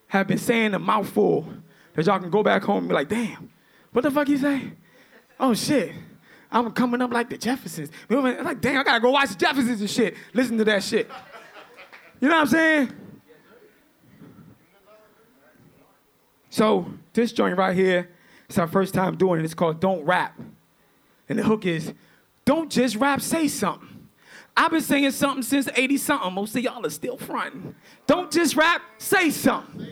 have 0.08 0.28
been 0.28 0.40
saying 0.40 0.74
a 0.74 0.80
mouthful 0.80 1.48
that 1.94 2.08
y'all 2.08 2.20
can 2.20 2.32
go 2.32 2.42
back 2.42 2.64
home 2.64 2.80
and 2.80 2.88
be 2.88 2.96
like, 2.96 3.10
damn, 3.10 3.52
what 3.92 4.02
the 4.02 4.10
fuck 4.10 4.28
you 4.28 4.38
say? 4.40 4.72
Oh 5.40 5.54
shit. 5.54 5.92
I'm 6.52 6.72
coming 6.72 7.02
up 7.02 7.12
like 7.12 7.30
the 7.30 7.38
Jeffersons. 7.38 7.92
Know, 8.10 8.20
Like, 8.20 8.62
damn, 8.62 8.80
I 8.80 8.84
gotta 8.84 9.00
go 9.00 9.12
watch 9.12 9.30
the 9.30 9.36
Jeffersons 9.36 9.82
and 9.82 9.90
shit. 9.90 10.16
Listen 10.34 10.58
to 10.58 10.64
that 10.66 10.84
shit. 10.84 11.10
You 12.22 12.30
know 12.30 12.36
what 12.36 12.42
I'm 12.42 12.48
saying? 12.48 12.94
So 16.50 16.86
this 17.14 17.34
joint 17.34 17.58
right 17.58 17.76
here, 17.76 18.10
it's 18.48 18.58
our 18.58 18.68
first 18.68 18.94
time 18.94 19.18
doing 19.18 19.42
it. 19.42 19.44
It's 19.44 19.54
called 19.54 19.80
Don't 19.80 20.06
Rap. 20.06 20.40
And 21.28 21.40
the 21.40 21.44
hook 21.44 21.66
is, 21.66 21.94
don't 22.46 22.72
just 22.72 22.96
rap, 22.96 23.20
say 23.20 23.48
something. 23.48 24.08
I've 24.56 24.72
been 24.72 24.82
saying 24.82 25.12
something 25.12 25.44
since 25.44 25.68
80 25.76 25.98
something. 25.98 26.34
Most 26.34 26.56
of 26.56 26.64
y'all 26.64 26.86
are 26.86 26.90
still 26.90 27.18
fronting. 27.18 27.76
Don't 28.08 28.32
just 28.32 28.56
rap, 28.56 28.82
say 28.98 29.32
something. 29.32 29.88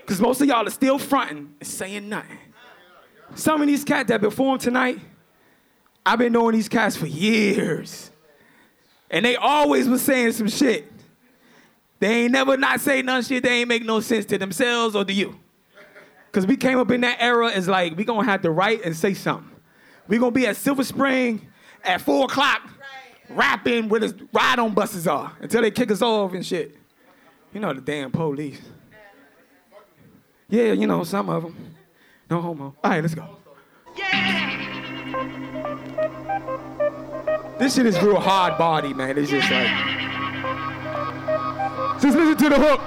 Because 0.00 0.20
most 0.20 0.40
of 0.40 0.48
y'all 0.48 0.66
are 0.66 0.70
still 0.70 0.98
fronting 0.98 1.54
and 1.60 1.68
saying 1.68 2.08
nothing. 2.08 2.38
Some 3.34 3.60
of 3.60 3.66
these 3.66 3.84
cats 3.84 4.08
that 4.08 4.20
performed 4.20 4.60
tonight, 4.60 4.98
I've 6.04 6.18
been 6.18 6.32
knowing 6.32 6.54
these 6.54 6.68
cats 6.68 6.96
for 6.96 7.06
years. 7.06 8.10
And 9.10 9.24
they 9.24 9.36
always 9.36 9.88
was 9.88 10.02
saying 10.02 10.32
some 10.32 10.48
shit. 10.48 10.90
They 11.98 12.22
ain't 12.22 12.32
never 12.32 12.56
not 12.56 12.80
say 12.80 13.02
none 13.02 13.22
shit 13.22 13.42
They 13.42 13.60
ain't 13.60 13.68
make 13.68 13.84
no 13.84 14.00
sense 14.00 14.24
to 14.26 14.38
themselves 14.38 14.96
or 14.96 15.04
to 15.04 15.12
you. 15.12 15.38
Cause 16.32 16.46
we 16.46 16.56
came 16.56 16.78
up 16.78 16.90
in 16.92 17.00
that 17.00 17.20
era 17.20 17.50
as 17.50 17.66
like 17.66 17.96
we 17.96 18.04
gonna 18.04 18.24
have 18.24 18.42
to 18.42 18.52
write 18.52 18.84
and 18.84 18.96
say 18.96 19.14
something. 19.14 19.50
We 20.06 20.16
gonna 20.18 20.30
be 20.30 20.46
at 20.46 20.56
Silver 20.56 20.84
Spring 20.84 21.48
at 21.82 22.00
four 22.00 22.26
o'clock 22.26 22.62
rapping 23.28 23.88
where 23.88 24.00
the 24.00 24.28
ride 24.32 24.60
on 24.60 24.72
buses 24.72 25.08
are 25.08 25.32
until 25.40 25.62
they 25.62 25.72
kick 25.72 25.90
us 25.90 26.02
off 26.02 26.32
and 26.32 26.46
shit. 26.46 26.76
You 27.52 27.58
know 27.58 27.72
the 27.72 27.80
damn 27.80 28.12
police. 28.12 28.60
Yeah, 30.48 30.72
you 30.72 30.86
know 30.86 31.02
some 31.02 31.28
of 31.28 31.42
them. 31.42 31.74
No 32.30 32.40
homo. 32.40 32.76
All 32.82 32.90
right, 32.90 33.02
let's 33.02 33.14
go. 33.14 33.36
This 37.60 37.74
shit 37.74 37.84
is 37.84 38.00
real 38.00 38.18
hard 38.18 38.56
body, 38.56 38.94
man. 38.94 39.18
It's 39.18 39.30
just 39.30 39.50
like. 39.50 39.68
Just 42.00 42.16
listen 42.16 42.36
to 42.38 42.48
the 42.48 42.58
hook. 42.58 42.80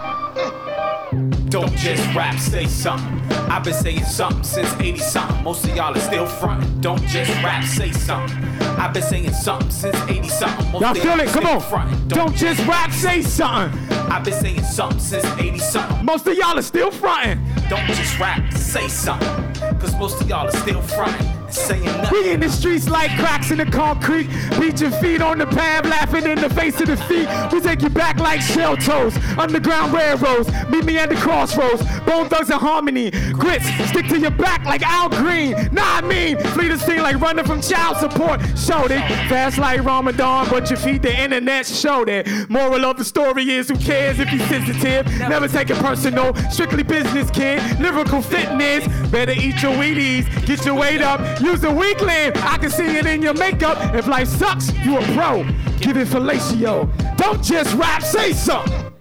Don't 1.52 1.72
just 1.76 2.04
rap, 2.16 2.40
say 2.40 2.66
something. 2.66 3.22
I've 3.52 3.64
been 3.64 3.76
saying 3.76 4.04
something 4.06 4.42
since 4.44 4.74
80 4.80 4.98
something. 4.98 5.44
Most 5.44 5.64
of 5.66 5.76
y'all 5.76 5.96
are 5.96 6.00
still 6.00 6.26
fronting. 6.26 6.82
Don't 6.82 7.04
just 7.04 7.30
rap, 7.44 7.64
say 7.64 7.92
something. 7.92 8.36
I've 8.80 8.96
been 8.96 9.04
saying 9.04 9.32
something 9.34 9.70
since 9.70 9.96
80 10.10 10.28
something. 10.30 10.72
Most 10.72 10.82
Y'all 10.82 10.96
feel 10.96 11.20
it? 11.20 11.28
Come 11.28 11.46
on. 11.46 11.62
fronting. 11.62 12.08
Don't 12.08 12.36
just 12.36 12.66
rap, 12.66 12.92
say 12.92 13.22
something. 13.22 13.80
I've 14.10 14.24
been 14.24 14.34
saying 14.34 14.64
something 14.64 14.98
since 14.98 15.26
80 15.40 15.60
something. 15.60 16.04
Most 16.04 16.26
of 16.26 16.36
y'all 16.36 16.58
are 16.58 16.64
still 16.64 16.90
fronting. 16.90 17.46
Don't 17.70 17.86
just 17.86 18.18
rap, 18.20 18.52
say 18.54 18.88
something. 18.88 19.54
Cause 19.80 19.96
most 20.00 20.20
of 20.20 20.28
y'all 20.28 20.48
are 20.48 20.52
still 20.52 20.82
fronting 20.82 21.28
and 21.28 21.33
saying 21.54 21.86
nothing. 21.86 22.12
We 22.12 22.32
in 22.32 22.40
the 22.40 22.50
streets 22.50 22.90
like 22.90 23.12
cracks 23.18 23.52
in 23.52 23.58
the 23.58 23.66
concrete. 23.66 24.30
Beat 24.60 24.82
your 24.82 24.92
feet 24.92 25.22
on 25.22 25.38
the 25.38 25.46
pad, 25.46 25.86
laughing 25.86 26.26
in 26.26 26.40
the 26.40 26.50
face 26.50 26.80
of 26.82 26.88
defeat. 26.88 27.28
We 27.52 27.60
take 27.60 27.82
you 27.82 27.90
back 27.90 28.18
like 28.18 28.42
shell 28.42 28.76
toes. 28.78 29.16
Underground 29.38 29.94
railroads. 29.94 30.50
Meet 30.70 30.86
me 30.86 30.98
at 30.98 31.10
the 31.10 31.16
crossroads. 31.16 31.84
Bone 32.02 32.30
thugs 32.30 32.50
and 32.50 32.60
harmony. 32.60 33.12
Grits 33.34 33.66
stick 33.90 34.08
to 34.08 34.20
your 34.20 34.32
back 34.32 34.66
like 34.66 34.82
Al 34.82 35.10
Green. 35.10 35.52
Nah, 35.72 35.98
I 35.98 36.02
mean, 36.02 36.38
flee 36.38 36.68
the 36.68 36.78
scene 36.78 37.02
like 37.02 37.20
running 37.20 37.46
from 37.46 37.62
child 37.62 37.98
support. 37.98 38.42
Showed 38.58 38.92
it. 38.92 39.02
Fast 39.30 39.58
like 39.58 39.84
Ramadan, 39.84 40.48
but 40.50 40.70
your 40.70 40.80
feet 40.80 41.02
the 41.02 41.16
internet 41.16 41.66
showed 41.66 42.10
it. 42.10 42.28
Moral 42.50 42.86
of 42.86 42.98
the 42.98 43.06
story 43.06 43.50
is 43.52 43.70
who 43.70 43.78
cares 43.78 44.20
if 44.20 44.32
you're 44.32 44.48
sensitive. 44.48 45.06
Never 45.30 45.48
take 45.48 45.70
it 45.70 45.78
personal. 45.78 46.34
Strictly 46.52 46.84
business, 46.84 47.30
kid. 47.32 47.62
Lyrical 47.80 48.22
fitness. 48.22 48.88
Better 49.10 49.34
eat 49.34 49.62
your 49.62 49.74
Wheaties. 49.74 50.26
Get 50.46 50.66
your 50.66 50.76
weight 50.76 51.02
up. 51.02 51.20
Use 51.44 51.62
a 51.66 51.72
weakling. 51.72 52.32
I 52.38 52.58
can 52.58 52.70
see 52.70 52.86
it 52.98 53.06
in 53.06 53.22
your 53.22 53.34
makeup. 53.34 53.78
If 53.94 54.08
life 54.08 54.30
sucks, 54.30 54.74
you 54.86 54.98
a 54.98 55.02
pro. 55.14 55.44
Give 55.80 55.98
it 55.98 56.08
fellatio. 56.08 56.88
Don't 57.18 57.44
just 57.44 57.76
rap, 57.76 58.02
say 58.02 58.32
something. 58.32 58.94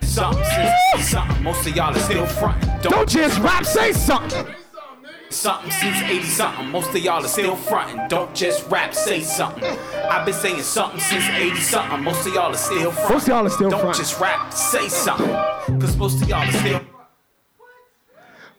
something 0.00 0.42
since 0.44 0.72
80 0.94 1.02
something. 1.02 1.42
Most 1.42 1.66
of 1.66 1.76
y'all 1.76 1.94
are 1.94 1.98
still 1.98 2.24
frontin'. 2.26 2.68
Don't, 2.80 2.92
Don't 2.92 3.08
just 3.08 3.38
rap, 3.40 3.66
say 3.66 3.92
something. 3.92 4.46
something 5.28 5.70
since 5.70 5.98
80 6.02 6.22
something. 6.24 6.66
Most 6.70 6.88
of 6.94 6.96
y'all 6.96 7.22
are 7.22 7.28
still 7.28 7.56
frontin'. 7.56 8.08
Don't 8.08 8.34
just 8.34 8.66
rap, 8.70 8.94
say 8.94 9.20
something. 9.20 9.64
I've 10.10 10.24
been 10.24 10.34
saying 10.34 10.62
something 10.62 10.98
since 11.00 11.28
80 11.28 11.56
something. 11.56 12.02
Most 12.02 12.26
of 12.26 12.32
y'all 12.32 12.54
are 12.54 12.56
still 12.56 12.90
frontin'. 12.90 13.12
Most 13.12 13.22
of 13.24 13.28
y'all 13.28 13.46
are 13.46 13.50
still 13.50 13.70
Don't 13.70 13.94
just 13.94 14.18
rap, 14.18 14.50
say 14.50 14.88
something. 14.88 15.28
Cause 15.78 15.94
most 15.98 16.22
of 16.22 16.28
y'all 16.28 16.48
are 16.48 16.52
still. 16.52 16.95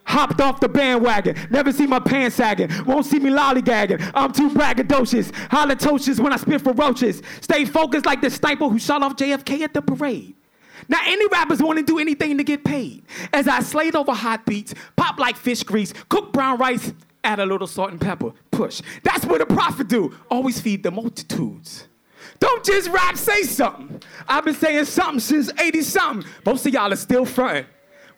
Hopped 0.08 0.40
off 0.40 0.62
the 0.62 0.70
bandwagon, 0.70 1.36
never 1.50 1.74
see 1.74 1.86
my 1.86 2.00
pants 2.00 2.38
sagging, 2.38 2.70
won't 2.86 3.06
see 3.06 3.20
me 3.20 3.30
lollygagging. 3.30 4.12
I'm 4.16 4.32
too 4.32 4.50
braggadocious, 4.50 5.32
halitosis 5.50 6.18
when 6.22 6.32
I 6.32 6.38
spit 6.38 6.62
for 6.62 6.72
roaches. 6.72 7.22
Stay 7.42 7.66
focused 7.66 8.06
like 8.06 8.22
the 8.22 8.30
sniper 8.30 8.70
who 8.70 8.80
shot 8.80 9.04
off 9.04 9.18
JFK 9.18 9.62
at 9.62 9.74
the 9.74 9.82
parade. 9.82 10.34
Now, 10.88 11.00
any 11.06 11.28
rappers 11.28 11.62
want 11.62 11.78
to 11.80 11.84
do 11.84 12.00
anything 12.00 12.38
to 12.38 12.46
get 12.46 12.64
paid. 12.64 13.04
As 13.34 13.50
I 13.50 13.60
slayed 13.60 13.98
over 13.98 14.14
hot 14.14 14.46
beats, 14.46 14.74
pop 14.96 15.20
like 15.20 15.36
fish 15.36 15.64
grease, 15.64 15.94
cook 16.08 16.32
brown 16.32 16.58
rice, 16.58 16.94
add 17.26 17.40
a 17.40 17.46
little 17.46 17.68
salt 17.68 17.92
and 17.92 18.00
pepper, 18.00 18.32
push. 18.50 18.82
That's 19.04 19.26
what 19.26 19.42
a 19.42 19.46
prophet 19.46 19.90
do. 19.90 20.16
Always 20.32 20.62
feed 20.62 20.84
the 20.84 20.92
multitudes. 20.92 21.90
Don't 22.40 22.64
just 22.64 22.90
rap, 22.90 23.18
say 23.18 23.44
something. 23.44 24.02
I've 24.26 24.46
been 24.46 24.56
saying 24.56 24.86
something 24.86 25.20
since 25.20 25.52
80 25.60 25.82
something. 25.82 26.32
Most 26.46 26.66
of 26.66 26.74
y'all 26.74 26.94
are 26.94 26.96
still 26.96 27.26
fronting. 27.26 27.66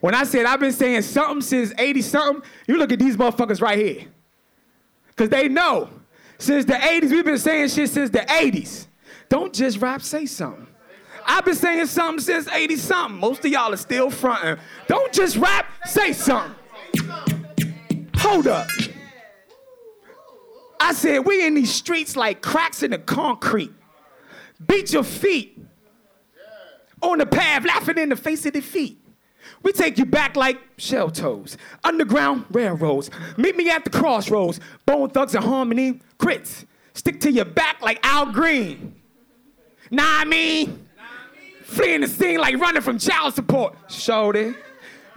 When 0.00 0.14
I 0.14 0.24
said 0.24 0.46
I've 0.46 0.60
been 0.60 0.72
saying 0.72 1.02
something 1.02 1.42
since 1.42 1.72
80 1.78 2.02
something, 2.02 2.50
you 2.66 2.78
look 2.78 2.92
at 2.92 2.98
these 2.98 3.16
motherfuckers 3.16 3.60
right 3.60 3.78
here. 3.78 4.06
Because 5.08 5.28
they 5.28 5.48
know. 5.48 5.90
Since 6.38 6.64
the 6.64 6.72
80s, 6.72 7.10
we've 7.10 7.24
been 7.24 7.38
saying 7.38 7.68
shit 7.68 7.90
since 7.90 8.08
the 8.08 8.20
80s. 8.20 8.86
Don't 9.28 9.52
just 9.52 9.78
rap, 9.78 10.00
say 10.00 10.24
something. 10.24 10.66
I've 11.26 11.44
been 11.44 11.54
saying 11.54 11.86
something 11.86 12.20
since 12.20 12.48
80 12.48 12.76
something. 12.76 13.20
Most 13.20 13.44
of 13.44 13.50
y'all 13.50 13.72
are 13.72 13.76
still 13.76 14.10
fronting. 14.10 14.56
Don't 14.88 15.12
just 15.12 15.36
rap, 15.36 15.66
say 15.84 16.14
something. 16.14 16.56
Hold 18.16 18.46
up. 18.46 18.66
I 20.80 20.94
said, 20.94 21.26
we 21.26 21.46
in 21.46 21.54
these 21.54 21.72
streets 21.72 22.16
like 22.16 22.40
cracks 22.40 22.82
in 22.82 22.92
the 22.92 22.98
concrete. 22.98 23.72
Beat 24.66 24.92
your 24.94 25.04
feet 25.04 25.62
on 27.02 27.18
the 27.18 27.26
path, 27.26 27.66
laughing 27.66 27.98
in 27.98 28.08
the 28.08 28.16
face 28.16 28.46
of 28.46 28.54
defeat. 28.54 28.98
We 29.62 29.72
take 29.72 29.98
you 29.98 30.04
back 30.04 30.36
like 30.36 30.58
shell 30.76 31.10
toes, 31.10 31.56
underground 31.84 32.46
railroads. 32.50 33.10
Meet 33.36 33.56
me 33.56 33.70
at 33.70 33.84
the 33.84 33.90
crossroads, 33.90 34.60
bone 34.86 35.10
thugs 35.10 35.34
and 35.34 35.44
harmony, 35.44 36.00
crits. 36.18 36.64
Stick 36.94 37.20
to 37.20 37.30
your 37.30 37.44
back 37.44 37.80
like 37.82 38.04
Al 38.04 38.32
Green. 38.32 38.94
Nah, 39.90 40.04
I 40.06 40.24
mean, 40.24 40.86
fleeing 41.62 42.00
the 42.00 42.08
scene 42.08 42.38
like 42.38 42.56
running 42.56 42.82
from 42.82 42.98
child 42.98 43.34
support. 43.34 43.74
It. 43.88 44.54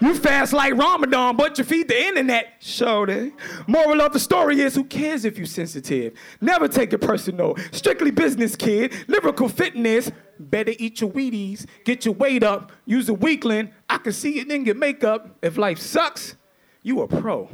You 0.04 0.14
fast 0.14 0.52
like 0.52 0.74
Ramadan, 0.74 1.38
but 1.38 1.58
you 1.58 1.64
feed 1.64 1.88
the 1.88 1.98
internet. 1.98 2.56
It. 2.60 3.34
Moral 3.68 4.02
of 4.02 4.12
the 4.12 4.20
story 4.20 4.60
is 4.60 4.76
who 4.76 4.84
cares 4.84 5.24
if 5.24 5.38
you're 5.38 5.48
sensitive? 5.48 6.14
Never 6.42 6.68
take 6.68 6.92
it 6.92 6.98
personal. 6.98 7.56
Strictly 7.72 8.12
business, 8.12 8.58
kid. 8.58 8.94
Lyrical 9.08 9.48
fitness. 9.48 10.12
Better 10.38 10.74
eat 10.78 11.00
your 11.00 11.10
Wheaties. 11.10 11.66
Get 11.86 12.04
your 12.04 12.16
weight 12.16 12.44
up. 12.44 12.74
Use 12.86 13.08
a 13.08 13.14
weakling. 13.14 13.72
I 13.90 13.98
can 13.98 14.12
see 14.12 14.40
it 14.40 14.52
in 14.52 14.66
your 14.66 14.76
makeup. 14.76 15.38
If 15.42 15.58
life 15.58 15.80
sucks, 15.80 16.36
you 16.82 17.00
a 17.00 17.08
pro. 17.08 17.50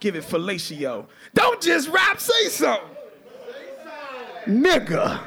Give 0.00 0.16
it 0.16 0.24
fellatio. 0.24 1.06
Don't 1.34 1.60
just 1.60 1.90
rap, 1.90 2.18
say 2.18 2.48
something. 2.48 2.96
Nigga. 4.46 5.20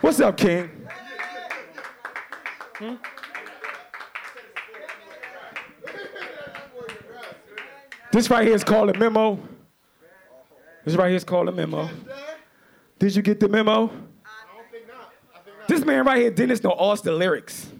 What's 0.00 0.20
up, 0.20 0.38
King? 0.38 0.83
Hmm? 2.84 2.94
This 8.12 8.30
right 8.30 8.46
here 8.46 8.54
is 8.54 8.62
called 8.62 8.90
a 8.90 8.98
memo. 8.98 9.38
This 10.84 10.94
right 10.94 11.08
here 11.08 11.16
is 11.16 11.24
called 11.24 11.48
a 11.48 11.52
memo. 11.52 11.88
Did 12.98 13.16
you 13.16 13.22
get 13.22 13.40
the 13.40 13.48
memo? 13.48 13.90
This 15.66 15.84
man 15.84 16.04
right 16.04 16.20
here, 16.20 16.30
Dennis, 16.30 16.62
know 16.62 16.70
all 16.70 16.94
the 16.96 17.12
lyrics. 17.12 17.70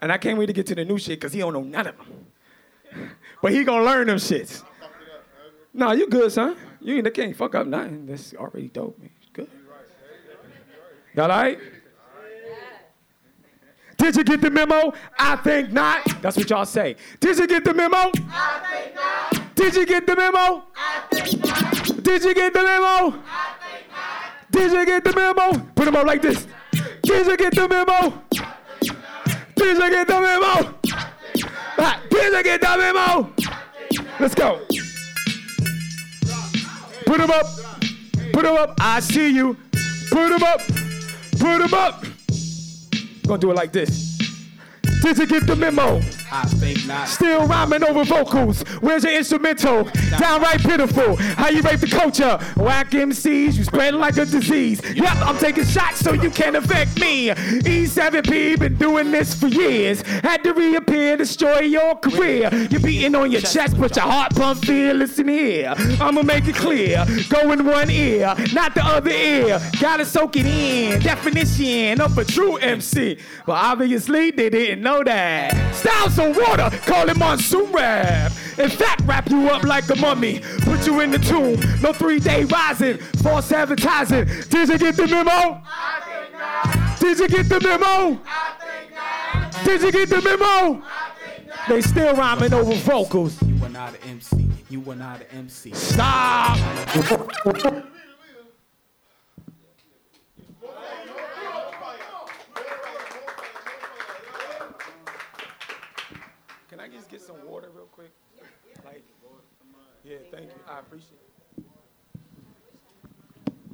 And 0.00 0.10
I 0.10 0.18
can't 0.18 0.38
wait 0.38 0.46
to 0.46 0.52
get 0.52 0.66
to 0.66 0.74
the 0.74 0.84
new 0.84 0.98
shit 0.98 1.20
because 1.20 1.32
he 1.32 1.40
don't 1.40 1.52
know 1.52 1.62
none 1.62 1.86
of 1.86 1.96
them. 1.96 3.10
But 3.42 3.52
he 3.52 3.62
gonna 3.62 3.84
learn 3.84 4.06
them 4.06 4.16
shits. 4.16 4.62
Nah, 5.74 5.92
you 5.92 6.08
good, 6.08 6.32
son. 6.32 6.56
You 6.80 6.96
ain't, 6.96 7.12
can't 7.12 7.36
fuck 7.36 7.54
up 7.54 7.66
nothing. 7.66 8.06
That's 8.06 8.32
already 8.34 8.68
dope, 8.68 8.98
man. 8.98 9.10
Good. 9.34 9.50
Y'all 11.14 11.30
all 11.30 11.42
right? 11.42 11.58
Did 13.96 14.16
you 14.16 14.24
get 14.24 14.40
the 14.40 14.50
memo? 14.50 14.92
I 15.18 15.36
think 15.36 15.72
not. 15.72 16.04
That's 16.22 16.36
what 16.36 16.48
y'all 16.50 16.64
say. 16.66 16.96
Did 17.20 17.38
you 17.38 17.46
get 17.46 17.64
the 17.64 17.74
memo? 17.74 17.96
I 17.96 18.60
think 18.70 18.94
not. 18.94 19.54
Did 19.54 19.74
you 19.74 19.86
get 19.86 20.06
the 20.06 20.16
memo? 20.16 20.64
I 20.76 21.02
think 21.10 21.44
not. 21.44 22.02
Did 22.02 22.24
you 22.24 22.34
get 22.34 22.52
the 22.52 22.62
memo? 22.62 22.84
I 22.84 23.54
think 23.60 23.90
not. 23.90 24.50
Did 24.50 24.72
you 24.72 24.86
get 24.86 25.04
the 25.04 25.14
memo? 25.14 25.58
Put 25.74 25.84
them 25.84 25.96
up 25.96 26.06
like 26.06 26.22
this. 26.22 26.46
Did 27.02 27.26
you 27.26 27.36
get 27.36 27.54
the 27.54 27.68
memo? 27.68 28.22
Did 29.56 29.78
you 29.78 29.90
get 29.90 30.06
the 30.06 30.20
memo? 30.20 30.74
Did 32.10 32.32
you 32.32 32.42
get 32.42 32.60
the 32.60 32.76
memo? 32.76 33.32
Let's 34.20 34.34
go. 34.34 34.60
Put 37.06 37.18
them 37.18 37.30
up. 37.30 37.46
Put 38.32 38.42
them 38.42 38.56
up. 38.56 38.74
I 38.80 39.00
see 39.00 39.30
you. 39.34 39.56
Put 40.10 40.30
them 40.30 40.42
up. 40.42 40.60
Put 41.38 41.58
them 41.58 41.74
up. 41.74 42.04
Gonna 43.26 43.38
do 43.38 43.50
it 43.50 43.54
like 43.54 43.72
this. 43.72 44.13
Did 45.04 45.18
you 45.18 45.26
get 45.26 45.46
the 45.46 45.54
memo? 45.54 46.00
I 46.32 46.46
think 46.46 46.86
not. 46.86 47.06
Still 47.08 47.46
rhyming 47.46 47.84
over 47.84 48.04
vocals. 48.04 48.62
Where's 48.80 49.04
your 49.04 49.12
instrumental? 49.12 49.84
Downright 50.18 50.60
pitiful. 50.60 51.16
How 51.16 51.50
you 51.50 51.60
rape 51.60 51.80
the 51.80 51.88
culture? 51.88 52.38
Whack 52.56 52.90
MCs, 52.90 53.54
you 53.54 53.64
spread 53.64 53.94
like 53.94 54.16
a 54.16 54.24
disease. 54.24 54.80
Yep, 54.94 55.16
I'm 55.16 55.36
taking 55.36 55.64
shots 55.64 56.00
so 56.00 56.14
you 56.14 56.30
can't 56.30 56.56
affect 56.56 56.98
me. 56.98 57.28
E7P 57.28 58.58
been 58.58 58.76
doing 58.76 59.10
this 59.10 59.34
for 59.38 59.46
years. 59.46 60.00
Had 60.00 60.42
to 60.44 60.54
reappear, 60.54 61.18
destroy 61.18 61.60
your 61.60 61.96
career. 61.96 62.48
You're 62.70 62.80
beating 62.80 63.14
on 63.14 63.30
your 63.30 63.42
chest, 63.42 63.78
but 63.78 63.94
your 63.94 64.06
heart 64.06 64.34
pump 64.34 64.64
fear. 64.64 64.94
Listen 64.94 65.28
here, 65.28 65.74
I'ma 66.00 66.22
make 66.22 66.48
it 66.48 66.56
clear. 66.56 67.04
Go 67.28 67.52
in 67.52 67.66
one 67.66 67.90
ear, 67.90 68.34
not 68.54 68.74
the 68.74 68.82
other 68.82 69.10
ear. 69.10 69.60
Gotta 69.80 70.06
soak 70.06 70.36
it 70.36 70.46
in. 70.46 71.02
Definition 71.02 72.00
of 72.00 72.16
a 72.16 72.24
true 72.24 72.56
MC. 72.56 73.18
But 73.44 73.52
obviously 73.52 74.30
they 74.30 74.48
didn't 74.48 74.82
know 74.82 74.93
that. 75.02 75.74
Style 75.74 76.10
some 76.10 76.34
water, 76.34 76.70
call 76.86 77.08
it 77.08 77.16
monsoon 77.16 77.72
rap. 77.72 78.32
In 78.58 78.70
fact, 78.70 79.02
wrap 79.04 79.28
you 79.30 79.48
up 79.48 79.64
like 79.64 79.88
a 79.90 79.96
mummy. 79.96 80.40
Put 80.60 80.86
you 80.86 81.00
in 81.00 81.10
the 81.10 81.18
tomb. 81.18 81.58
No 81.80 81.92
three 81.92 82.20
day 82.20 82.44
rising, 82.44 82.98
false 83.22 83.50
advertising. 83.50 84.26
Did 84.48 84.68
you 84.68 84.78
get 84.78 84.96
the 84.96 85.08
memo? 85.08 85.60
Did 87.00 87.18
you 87.18 87.28
get 87.28 87.48
the 87.48 87.60
memo? 87.60 88.20
Did 89.64 89.82
you 89.82 89.92
get 89.92 90.08
the 90.08 90.22
memo? 90.22 90.82
They 91.68 91.80
still 91.80 92.14
rhyming 92.14 92.52
over 92.52 92.74
vocals. 92.74 93.42
You 93.42 93.64
are 93.64 93.70
not 93.70 93.94
an 93.94 94.00
MC. 94.10 94.48
You 94.68 94.90
are 94.90 94.96
not 94.96 95.20
an 95.22 95.26
MC. 95.38 95.72
Stop. 95.72 96.58
Can 106.68 106.80
I 106.80 106.88
just 106.88 107.08
get 107.08 107.20
some 107.20 107.36
water 107.46 107.68
real 107.74 107.86
quick? 107.86 108.10
Like, 108.84 109.04
yeah, 110.04 110.16
thank 110.30 110.46
you. 110.46 110.63
I 110.74 110.80
appreciate 110.80 111.20
it. 111.58 111.64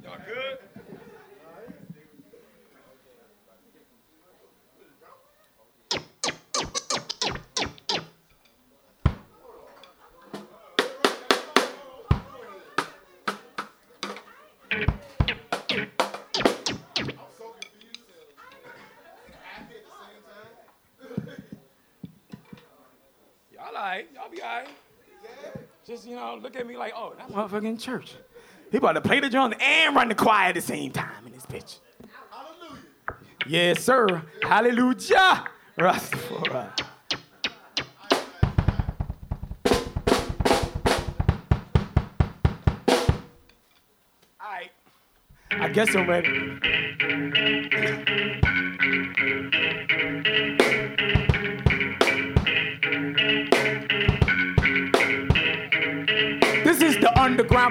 Y'all 0.03 0.17
good? 0.23 0.59
Y'all 23.51 23.65
all 23.65 23.73
right. 23.73 24.07
Y'all 24.13 24.29
be 24.29 24.41
all 24.43 24.49
right. 24.49 24.67
Just, 25.91 26.07
you 26.07 26.15
know, 26.15 26.39
look 26.41 26.55
at 26.55 26.65
me 26.65 26.77
like, 26.77 26.93
oh, 26.95 27.13
that 27.17 27.29
motherfucker 27.29 27.65
in 27.65 27.77
church. 27.77 28.15
He 28.71 28.77
about 28.77 28.93
to 28.93 29.01
play 29.01 29.19
the 29.19 29.29
drums 29.29 29.55
and 29.59 29.93
run 29.93 30.07
the 30.07 30.15
choir 30.15 30.47
at 30.47 30.55
the 30.55 30.61
same 30.61 30.89
time 30.89 31.25
in 31.25 31.33
this 31.33 31.45
bitch. 31.45 31.79
Hallelujah. 32.29 32.81
Yes, 33.45 33.83
sir. 33.83 34.23
Hallelujah. 34.41 35.43
Rastafari. 35.77 36.79
All 44.39 44.49
right. 44.49 44.71
I 45.51 45.67
guess 45.67 45.93
I'm 45.93 46.07
ready. 46.07 46.61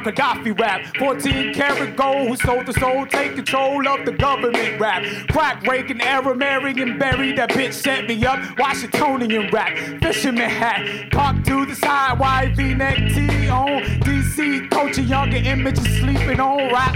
The 0.03 0.13
Gaddafi 0.13 0.59
rap. 0.59 0.97
14 0.97 1.53
karat 1.53 1.95
gold 1.95 2.29
who 2.29 2.37
sold 2.37 2.65
the 2.65 2.73
soul, 2.73 3.05
take 3.05 3.35
control 3.35 3.87
of 3.87 4.07
the 4.07 4.13
government 4.13 4.81
rap. 4.81 5.05
Crack 5.29 5.63
Reagan, 5.67 6.01
error, 6.01 6.35
Marion, 6.35 6.79
and 6.79 6.99
Barry 6.99 7.33
that 7.33 7.51
bitch 7.51 7.75
set 7.75 8.07
me 8.09 8.25
up. 8.25 8.39
Washingtonian 8.59 9.51
rap, 9.51 9.77
fisherman 10.03 10.49
hat, 10.49 11.11
cock 11.11 11.45
to 11.45 11.67
the 11.67 11.75
side, 11.75 12.19
YV 12.19 12.79
neck 12.79 12.97
T 12.97 13.49
on. 13.49 13.83
DC, 14.01 14.71
coaching 14.71 15.07
younger 15.07 15.37
images 15.37 15.85
sleeping 15.99 16.41
on 16.41 16.73
rap. 16.73 16.95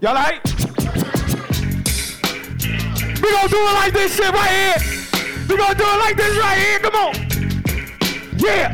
Y'all 0.00 0.14
like? 0.14 0.44
We 3.22 3.32
gonna 3.32 3.48
do 3.48 3.56
it 3.56 3.74
like 3.74 3.92
this 3.94 4.14
shit 4.14 4.30
right 4.32 4.50
here. 4.50 5.46
We 5.48 5.56
gonna 5.56 5.74
do 5.74 5.84
it 5.84 5.98
like 5.98 6.16
this 6.16 6.36
right 6.36 6.58
here. 6.58 6.78
Come 6.80 6.94
on. 6.94 7.25
Yeah! 8.38 8.72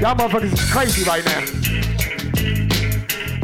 Y'all 0.00 0.14
motherfuckers 0.16 0.52
is 0.52 0.72
crazy 0.72 1.04
right 1.04 1.24
now. 1.24 1.44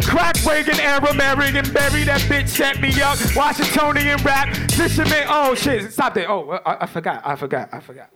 Crack 0.06 0.36
Reagan, 0.46 0.78
era 0.78 1.04
and 1.10 1.74
Barry 1.74 2.04
that 2.04 2.20
bitch 2.22 2.48
set 2.48 2.80
me 2.80 2.88
up. 3.02 3.18
Washingtonian 3.34 4.22
rap, 4.22 4.54
fisherman. 4.70 5.24
Oh 5.28 5.54
shit, 5.54 5.92
stop 5.92 6.14
there. 6.14 6.30
Oh, 6.30 6.60
I, 6.64 6.84
I 6.84 6.86
forgot, 6.86 7.26
I 7.26 7.34
forgot, 7.34 7.68
I 7.72 7.80
forgot. 7.80 8.10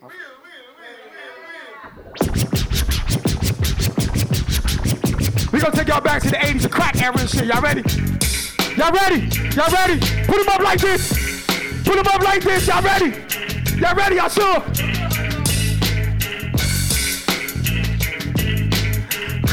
We 5.53 5.59
gonna 5.59 5.75
take 5.75 5.89
y'all 5.89 6.01
back 6.01 6.23
to 6.23 6.31
the 6.31 6.37
80s, 6.37 6.63
the 6.63 6.69
crack 6.69 7.03
era 7.03 7.19
and 7.19 7.29
shit. 7.29 7.47
Y'all 7.47 7.61
ready? 7.61 7.83
Y'all 8.77 8.93
ready? 8.93 9.27
Y'all 9.57 9.71
ready? 9.71 10.01
Put 10.27 10.39
them 10.39 10.49
up 10.49 10.61
like 10.61 10.81
this. 10.81 11.13
Put 11.85 11.97
them 11.97 12.07
up 12.07 12.23
like 12.23 12.43
this. 12.43 12.69
Y'all 12.69 12.83
ready? 12.83 13.11
Y'all 13.81 13.97
ready? 13.97 14.15
Y'all 14.15 14.29
sure? 14.29 15.00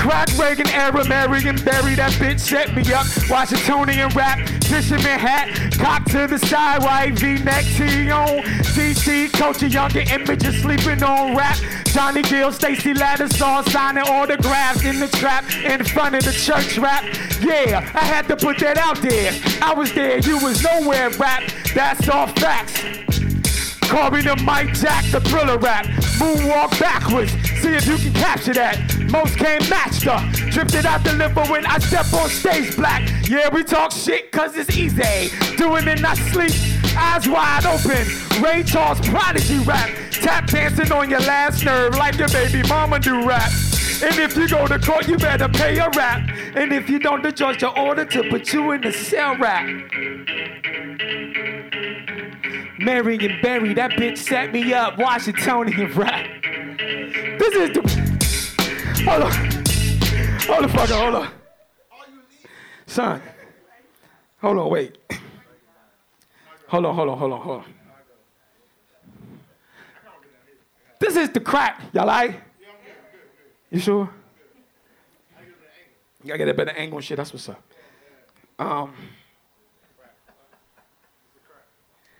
Crack 0.07 0.37
Reagan, 0.37 0.69
era 0.69 1.03
Marion 1.03 1.57
Barry 1.65 1.95
that 1.95 2.13
bitch, 2.13 2.39
set 2.39 2.73
me 2.73 2.81
up. 2.93 3.05
Washingtonian 3.29 4.07
rap, 4.15 4.39
fisherman 4.63 5.19
hat, 5.19 5.49
cock 5.77 6.05
to 6.05 6.27
the 6.27 6.39
side, 6.39 6.81
white 6.81 7.19
V-neck 7.19 7.65
tee 7.65 8.09
on. 8.09 8.39
DC, 8.71 9.33
coaching 9.33 9.69
younger 9.69 10.05
images, 10.09 10.61
sleeping 10.61 11.03
on 11.03 11.35
rap. 11.35 11.57
Johnny 11.87 12.21
Gill, 12.21 12.53
Stacy 12.53 12.93
Lattisaw, 12.93 13.67
signing 13.67 14.03
autographs 14.03 14.85
in 14.85 15.01
the 15.01 15.09
trap 15.09 15.43
in 15.65 15.83
front 15.83 16.15
of 16.15 16.23
the 16.23 16.31
church 16.31 16.77
rap. 16.77 17.03
Yeah, 17.41 17.79
I 17.93 18.05
had 18.05 18.29
to 18.29 18.37
put 18.37 18.59
that 18.59 18.77
out 18.77 19.01
there. 19.01 19.33
I 19.61 19.73
was 19.73 19.91
there, 19.91 20.19
you 20.19 20.37
was 20.37 20.63
nowhere 20.63 21.09
rap. 21.19 21.43
That's 21.75 22.07
all 22.07 22.27
facts. 22.27 22.81
Call 23.81 24.11
me 24.11 24.21
the 24.21 24.37
Mike 24.45 24.73
Jack, 24.73 25.03
the 25.11 25.19
thriller 25.19 25.57
rap. 25.57 25.85
Moonwalk 26.17 26.79
backwards, 26.79 27.33
see 27.59 27.75
if 27.75 27.85
you 27.85 27.97
can 27.97 28.13
capture 28.13 28.53
that. 28.53 28.96
Most 29.09 29.37
can't 29.37 29.69
match 29.69 30.01
the 30.01 30.17
drifted 30.51 30.85
out 30.85 31.03
the 31.03 31.13
liver 31.13 31.45
when 31.45 31.65
I 31.65 31.79
step 31.79 32.11
on 32.13 32.29
stage 32.29 32.75
black. 32.75 33.07
Yeah, 33.29 33.49
we 33.53 33.63
talk 33.63 33.91
shit 33.91 34.31
cause 34.31 34.55
it's 34.57 34.75
easy. 34.75 35.29
Doing 35.55 35.87
it 35.87 35.99
in 35.99 36.15
sleep, 36.31 36.51
eyes 36.97 37.27
wide 37.27 37.65
open. 37.65 38.05
Ray 38.41 38.63
Charles 38.63 38.99
prodigy 39.07 39.59
rap. 39.59 39.89
Tap 40.11 40.47
dancing 40.47 40.91
on 40.91 41.09
your 41.09 41.21
last 41.21 41.63
nerve 41.63 41.95
like 41.95 42.17
your 42.17 42.29
baby 42.29 42.67
mama 42.67 42.99
do 42.99 43.25
rap. 43.25 43.51
And 44.03 44.19
if 44.19 44.35
you 44.35 44.47
go 44.47 44.67
to 44.67 44.77
court, 44.77 45.07
you 45.07 45.17
better 45.17 45.49
pay 45.49 45.77
a 45.79 45.89
rap. 45.89 46.29
And 46.55 46.71
if 46.71 46.89
you 46.89 46.99
don't, 46.99 47.23
the 47.23 47.31
judge 47.31 47.63
will 47.63 47.73
order 47.77 48.05
to 48.05 48.29
put 48.29 48.53
you 48.53 48.71
in 48.71 48.81
the 48.81 48.91
cell 48.91 49.35
rap. 49.37 49.65
And 52.87 53.41
Barry, 53.41 53.73
that 53.73 53.91
bitch 53.91 54.17
set 54.19 54.53
me 54.53 54.73
up. 54.73 54.97
Washingtonian 54.97 55.93
rap. 55.93 56.27
This 57.39 57.55
is 57.55 57.71
the. 57.71 58.06
Hold 59.07 59.23
on. 59.23 59.31
Hold 59.31 60.63
the 60.63 60.67
fuck 60.67 60.89
hold 60.89 61.15
on. 61.15 61.29
Son. 62.87 63.21
Hold 64.41 64.57
on, 64.57 64.69
wait. 64.69 64.97
Hold 66.67 66.85
on, 66.85 66.93
hold 66.93 67.09
on, 67.09 67.17
hold 67.17 67.31
on, 67.31 67.39
hold 67.39 67.59
on. 67.59 67.65
This 70.99 71.15
is 71.15 71.29
the 71.29 71.39
crack. 71.39 71.81
Y'all 71.93 72.05
like? 72.05 72.41
You 73.71 73.79
sure? 73.79 74.09
You 76.21 76.27
gotta 76.27 76.37
get 76.39 76.49
a 76.49 76.53
better 76.53 76.71
angle 76.71 76.97
and 76.97 77.05
shit. 77.05 77.15
That's 77.15 77.31
what's 77.31 77.47
up. 77.47 77.63
Um. 78.59 78.93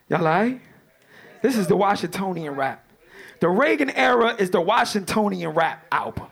Y'all 0.07 0.23
like? 0.23 0.61
This 1.41 1.57
is 1.57 1.67
the 1.67 1.75
Washingtonian 1.75 2.55
rap. 2.55 2.89
The 3.41 3.49
Reagan 3.49 3.89
era 3.89 4.37
is 4.39 4.51
the 4.51 4.61
Washingtonian 4.61 5.49
rap 5.49 5.85
album. 5.91 6.27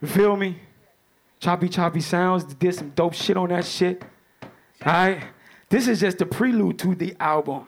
You 0.00 0.08
feel 0.08 0.36
me? 0.36 0.60
Choppy 1.40 1.68
choppy 1.68 2.00
sounds, 2.00 2.44
did 2.54 2.74
some 2.74 2.90
dope 2.90 3.14
shit 3.14 3.36
on 3.36 3.48
that 3.50 3.64
shit. 3.64 4.02
Alright? 4.84 5.24
This 5.68 5.86
is 5.86 6.00
just 6.00 6.18
the 6.18 6.26
prelude 6.26 6.78
to 6.80 6.94
the 6.94 7.14
album. 7.20 7.66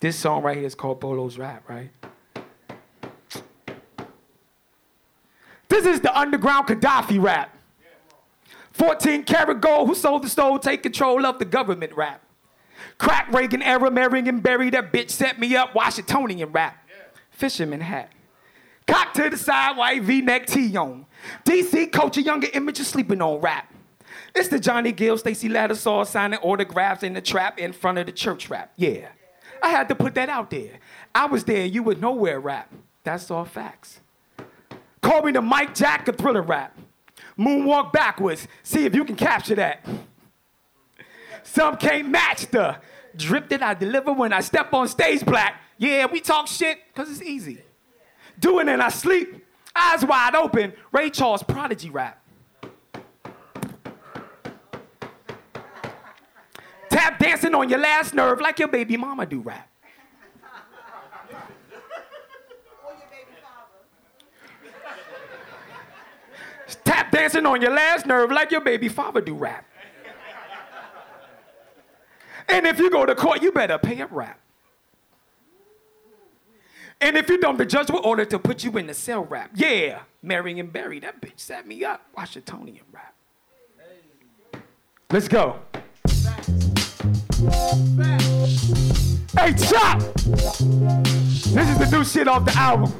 This 0.00 0.16
song 0.16 0.42
right 0.42 0.56
here 0.56 0.66
is 0.66 0.74
called 0.74 1.00
Bolo's 1.00 1.38
Rap, 1.38 1.68
right? 1.68 1.90
This 5.68 5.84
is 5.86 6.00
the 6.00 6.16
underground 6.18 6.66
Gaddafi 6.66 7.22
rap. 7.22 7.54
14 8.72 9.24
karat 9.24 9.60
gold, 9.60 9.88
who 9.88 9.94
sold 9.94 10.22
the 10.22 10.28
stole, 10.28 10.58
take 10.58 10.82
control 10.82 11.26
of 11.26 11.38
the 11.38 11.44
government 11.44 11.92
rap. 11.94 12.22
Crack 12.96 13.32
Reagan 13.32 13.60
era, 13.60 13.90
Marion 13.90 14.28
and 14.28 14.42
Barry 14.42 14.70
that 14.70 14.92
bitch 14.92 15.10
set 15.10 15.38
me 15.38 15.56
up, 15.56 15.74
Washingtonian 15.74 16.52
rap. 16.52 16.88
Fisherman 17.30 17.80
hat. 17.80 18.12
Cock 18.88 19.12
to 19.14 19.28
the 19.28 19.36
side, 19.36 19.76
white 19.76 20.02
V-neck 20.02 20.46
tee 20.46 20.74
on. 20.76 21.04
DC 21.44 21.92
culture, 21.92 22.22
younger 22.22 22.48
images 22.54 22.88
sleeping 22.88 23.20
on 23.20 23.40
rap. 23.40 23.72
It's 24.34 24.48
the 24.48 24.58
Johnny 24.58 24.92
Gill, 24.92 25.18
Stacy 25.18 25.48
Lattisaw 25.48 26.06
signing 26.06 26.38
autographs 26.40 27.02
in 27.02 27.12
the 27.12 27.20
trap 27.20 27.58
in 27.58 27.72
front 27.72 27.98
of 27.98 28.06
the 28.06 28.12
church 28.12 28.48
rap. 28.48 28.72
Yeah, 28.76 29.08
I 29.62 29.68
had 29.68 29.88
to 29.90 29.94
put 29.94 30.14
that 30.14 30.28
out 30.28 30.50
there. 30.50 30.78
I 31.14 31.26
was 31.26 31.44
there, 31.44 31.66
you 31.66 31.82
was 31.82 31.98
nowhere 31.98 32.40
rap. 32.40 32.72
That's 33.04 33.30
all 33.30 33.44
facts. 33.44 34.00
Call 35.02 35.22
me 35.22 35.32
the 35.32 35.42
Mike 35.42 35.74
Jack 35.74 36.08
of 36.08 36.16
thriller 36.16 36.42
rap. 36.42 36.76
Moonwalk 37.38 37.92
backwards, 37.92 38.48
see 38.62 38.84
if 38.84 38.94
you 38.94 39.04
can 39.04 39.16
capture 39.16 39.54
that. 39.54 39.86
Some 41.42 41.76
can't 41.76 42.08
match 42.08 42.46
the 42.50 42.76
drip 43.16 43.48
that 43.50 43.62
I 43.62 43.74
deliver 43.74 44.12
when 44.12 44.32
I 44.32 44.40
step 44.40 44.72
on 44.72 44.88
stage 44.88 45.24
black. 45.24 45.60
Yeah, 45.76 46.06
we 46.06 46.20
talk 46.20 46.46
shit 46.46 46.78
because 46.88 47.10
it's 47.10 47.22
easy. 47.22 47.62
Doing 48.38 48.68
in 48.68 48.80
I 48.80 48.88
sleep, 48.88 49.44
eyes 49.74 50.04
wide 50.04 50.34
open, 50.34 50.72
Ray 50.92 51.10
Charles 51.10 51.42
prodigy 51.42 51.90
rap. 51.90 52.22
Tap 56.88 57.18
dancing 57.18 57.54
on 57.54 57.68
your 57.68 57.78
last 57.78 58.14
nerve 58.14 58.40
like 58.40 58.58
your 58.58 58.68
baby 58.68 58.96
mama 58.96 59.26
do 59.26 59.40
rap. 59.40 59.68
Tap 66.84 67.10
dancing 67.10 67.46
on 67.46 67.60
your 67.62 67.72
last 67.72 68.06
nerve 68.06 68.30
like 68.30 68.50
your 68.50 68.60
baby 68.60 68.88
father 68.88 69.20
do 69.20 69.34
rap. 69.34 69.64
And 72.48 72.66
if 72.66 72.78
you 72.78 72.90
go 72.90 73.04
to 73.04 73.14
court, 73.14 73.42
you 73.42 73.52
better 73.52 73.78
pay 73.78 74.00
a 74.00 74.06
rap. 74.06 74.37
And 77.00 77.16
if 77.16 77.28
you 77.28 77.38
don't, 77.38 77.56
the 77.56 77.66
judge 77.66 77.90
will 77.90 78.04
order 78.04 78.24
to 78.24 78.38
put 78.38 78.64
you 78.64 78.76
in 78.76 78.86
the 78.86 78.94
cell 78.94 79.24
rap. 79.24 79.50
Yeah, 79.54 80.00
Marion 80.22 80.66
Barry, 80.68 80.98
that 81.00 81.20
bitch 81.20 81.38
set 81.38 81.66
me 81.66 81.84
up. 81.84 82.02
Washingtonian 82.16 82.84
rap. 82.92 83.14
Let's 85.10 85.28
go. 85.28 85.60
Hey, 89.38 89.54
Chop! 89.54 90.00
This 90.00 91.68
is 91.70 91.78
the 91.78 91.88
new 91.90 92.04
shit 92.04 92.26
off 92.26 92.44
the 92.44 92.52
album. 92.56 92.92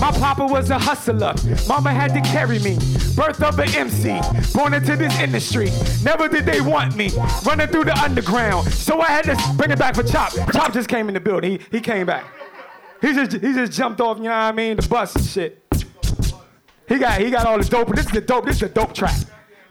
My 0.00 0.10
papa 0.12 0.46
was 0.46 0.68
a 0.68 0.78
hustler. 0.78 1.34
Mama 1.66 1.92
had 1.92 2.12
to 2.12 2.20
carry 2.20 2.58
me. 2.58 2.76
Birth 3.16 3.42
of 3.42 3.58
an 3.58 3.74
MC. 3.74 4.20
Born 4.52 4.74
into 4.74 4.96
this 4.96 5.18
industry. 5.18 5.70
Never 6.02 6.28
did 6.28 6.44
they 6.44 6.60
want 6.60 6.96
me. 6.96 7.10
Running 7.44 7.68
through 7.68 7.84
the 7.84 7.98
underground. 7.98 8.68
So 8.68 9.00
I 9.00 9.06
had 9.06 9.24
to 9.24 9.54
bring 9.56 9.70
it 9.70 9.78
back 9.78 9.94
for 9.94 10.02
Chop. 10.02 10.32
Chop 10.52 10.74
just 10.74 10.88
came 10.90 11.08
in 11.08 11.14
the 11.14 11.20
building. 11.20 11.52
He, 11.52 11.60
he 11.70 11.80
came 11.80 12.06
back. 12.06 12.26
He 13.00 13.14
just 13.14 13.32
he 13.32 13.54
just 13.54 13.72
jumped 13.72 14.00
off, 14.02 14.18
you 14.18 14.24
know 14.24 14.30
what 14.30 14.36
I 14.36 14.52
mean, 14.52 14.76
the 14.76 14.86
bus 14.86 15.16
and 15.16 15.24
shit. 15.24 15.64
He 16.86 16.98
got 16.98 17.18
he 17.20 17.30
got 17.30 17.46
all 17.46 17.56
the 17.56 17.64
dope. 17.64 17.94
This 17.94 18.04
is 18.06 18.12
the 18.12 18.20
dope. 18.20 18.44
This 18.44 18.56
is 18.56 18.60
the 18.60 18.68
dope 18.68 18.92
track. 18.92 19.16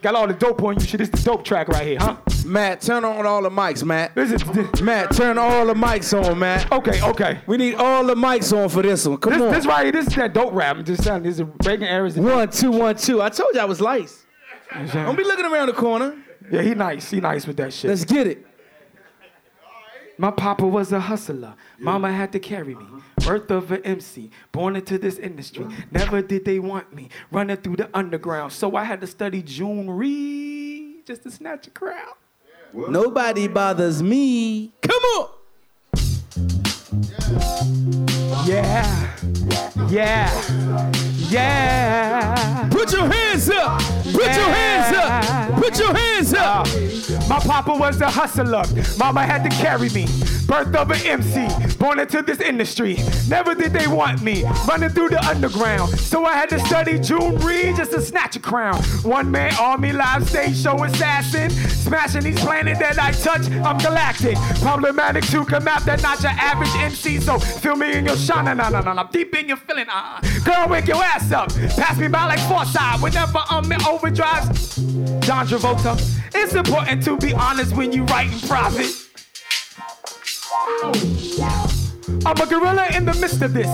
Got 0.02 0.16
all 0.16 0.26
the 0.26 0.34
dope 0.34 0.64
on 0.64 0.80
you. 0.80 0.86
Shit, 0.86 0.98
this 0.98 1.10
is 1.10 1.24
the 1.24 1.30
dope 1.30 1.44
track 1.44 1.68
right 1.68 1.86
here, 1.86 2.00
huh? 2.00 2.16
Matt, 2.46 2.82
turn 2.82 3.04
on 3.06 3.26
all 3.26 3.42
the 3.42 3.50
mics, 3.50 3.84
Matt. 3.84 4.16
This 4.16 4.32
is 4.32 4.82
Matt, 4.82 5.12
turn 5.16 5.38
all 5.38 5.66
the 5.66 5.74
mics 5.74 6.14
on, 6.14 6.40
Matt. 6.40 6.72
okay. 6.72 7.02
Okay. 7.02 7.40
We 7.48 7.58
need 7.58 7.76
all 7.76 8.04
the 8.06 8.16
mics 8.16 8.56
on 8.58 8.70
for 8.70 8.82
this 8.82 9.08
one. 9.08 9.18
Come 9.18 9.34
This, 9.34 9.42
on. 9.42 9.52
this 9.52 9.66
right 9.66 9.84
here, 9.84 9.92
this 9.92 10.08
is 10.08 10.16
that 10.16 10.34
dope 10.34 10.54
rap. 10.54 10.78
I'm 10.78 10.86
just 10.86 11.04
saying, 11.04 11.24
this 11.24 11.40
is 11.40 11.46
Reagan 11.66 11.88
era. 11.88 12.10
One, 12.12 12.50
two, 12.50 12.72
one, 12.72 12.96
two. 12.96 13.22
I 13.22 13.30
told 13.30 13.54
you 13.54 13.60
I 13.60 13.66
was 13.66 13.82
lice. 13.82 14.26
Don't 14.94 15.16
be 15.18 15.24
looking 15.24 15.46
around 15.46 15.68
the 15.68 15.74
corner. 15.74 16.16
Yeah, 16.52 16.62
he 16.62 16.74
nice. 16.76 17.10
He 17.12 17.20
nice 17.20 17.46
with 17.48 17.58
that 17.58 17.74
shit. 17.74 17.90
Let's 17.90 18.06
get 18.06 18.28
it. 18.28 18.46
My 20.18 20.32
papa 20.32 20.68
was 20.68 20.92
a 20.92 21.00
hustler. 21.00 21.56
Mama 21.80 22.12
had 22.12 22.32
to 22.34 22.40
carry 22.40 22.76
me. 22.76 22.86
Birth 23.26 23.50
of 23.52 23.72
an 23.72 23.82
MC. 23.84 24.32
Born 24.52 24.76
into 24.76 24.98
this 24.98 25.18
industry. 25.18 25.66
Never 25.92 26.22
did 26.22 26.44
they 26.44 26.60
want 26.60 26.94
me. 26.94 27.08
Running 27.32 27.56
through 27.58 27.78
the 27.78 27.90
underground. 27.94 28.52
So 28.52 28.76
I 28.76 28.84
had 28.84 29.00
to 29.02 29.08
study 29.08 29.42
June 29.42 29.90
Reed 29.90 31.06
just 31.06 31.24
to 31.24 31.32
snatch 31.32 31.68
a 31.68 31.70
crowd. 31.70 32.16
Nobody 32.74 33.48
bothers 33.48 34.02
me. 34.04 34.72
Come 34.82 35.04
on. 35.04 35.30
Yeah. 38.46 39.16
Yeah. 39.90 39.90
Yeah. 39.90 41.19
Put 41.30 42.92
your 42.92 43.06
hands 43.06 43.50
up. 43.52 43.80
Put 44.04 44.36
your 44.36 44.50
hands 44.50 44.96
up. 44.96 45.62
Put 45.62 45.78
your 45.78 45.94
hands 45.94 46.34
up. 46.34 46.68
My 47.30 47.40
papa 47.40 47.76
was 47.76 48.02
a 48.02 48.10
hustler. 48.10 48.64
Mama 48.98 49.24
had 49.24 49.44
to 49.44 49.50
carry 49.58 49.90
me. 49.90 50.08
Birth 50.48 50.76
of 50.76 50.90
an 50.90 51.06
MC. 51.06 51.76
Born 51.78 52.00
into 52.00 52.24
this 52.24 52.40
industry. 52.42 52.98
Never 53.28 53.54
did 53.54 53.72
they 53.72 53.86
want 53.86 54.24
me. 54.24 54.44
Running 54.68 54.90
through 54.90 55.10
the 55.10 55.24
underground. 55.28 55.92
So 56.00 56.26
I 56.26 56.34
had 56.34 56.50
to 56.50 56.60
study 56.62 56.98
June 56.98 57.38
Reed 57.38 57.76
just 57.76 57.92
to 57.92 58.02
snatch 58.02 58.36
a 58.36 58.40
crown. 58.40 58.82
One 59.04 59.30
man 59.30 59.54
army 59.60 59.92
live 59.92 60.28
stage 60.28 60.58
show 60.58 60.84
assassin. 60.84 61.52
Smashing 61.52 62.24
these 62.24 62.40
planets 62.40 62.80
that 62.80 62.98
I 62.98 63.12
touch. 63.12 63.48
I'm 63.64 63.78
galactic. 63.78 64.38
Problematic 64.62 65.26
to 65.26 65.46
come 65.46 65.68
out 65.68 65.86
that 65.86 66.02
not 66.02 66.24
your 66.24 66.32
average 66.32 66.74
MC. 66.76 67.20
So 67.20 67.38
feel 67.38 67.76
me 67.76 67.94
in 67.94 68.06
your 68.08 68.18
shine. 68.18 68.46
Nah, 68.46 68.56
nah, 68.56 68.70
nah, 68.82 68.94
nah. 68.94 69.04
Deep 69.04 69.36
in 69.36 69.50
your 69.50 69.58
feeling. 69.58 69.86
Uh, 69.88 70.20
girl, 70.44 70.68
wake 70.68 70.88
your 70.88 71.04
ass 71.04 71.32
up. 71.32 71.50
Pass 71.50 71.98
me 71.98 72.08
by 72.08 72.26
like 72.26 72.40
Forsyth. 72.42 73.02
Whenever 73.02 73.40
I'm 73.50 73.72
in 73.72 73.82
overdrive. 73.86 74.46
John 75.22 75.48
Travolta. 75.48 76.00
It's 76.34 76.54
important 76.54 77.04
to 77.06 77.18
be 77.18 77.34
honest 77.34 77.76
when 77.76 77.92
you 77.92 78.04
write 78.06 78.32
in 78.32 78.40
private. 78.48 78.92
I'm 82.26 82.38
a 82.38 82.46
gorilla 82.46 82.88
in 82.96 83.06
the 83.06 83.18
midst 83.20 83.42
of 83.42 83.54
this. 83.54 83.70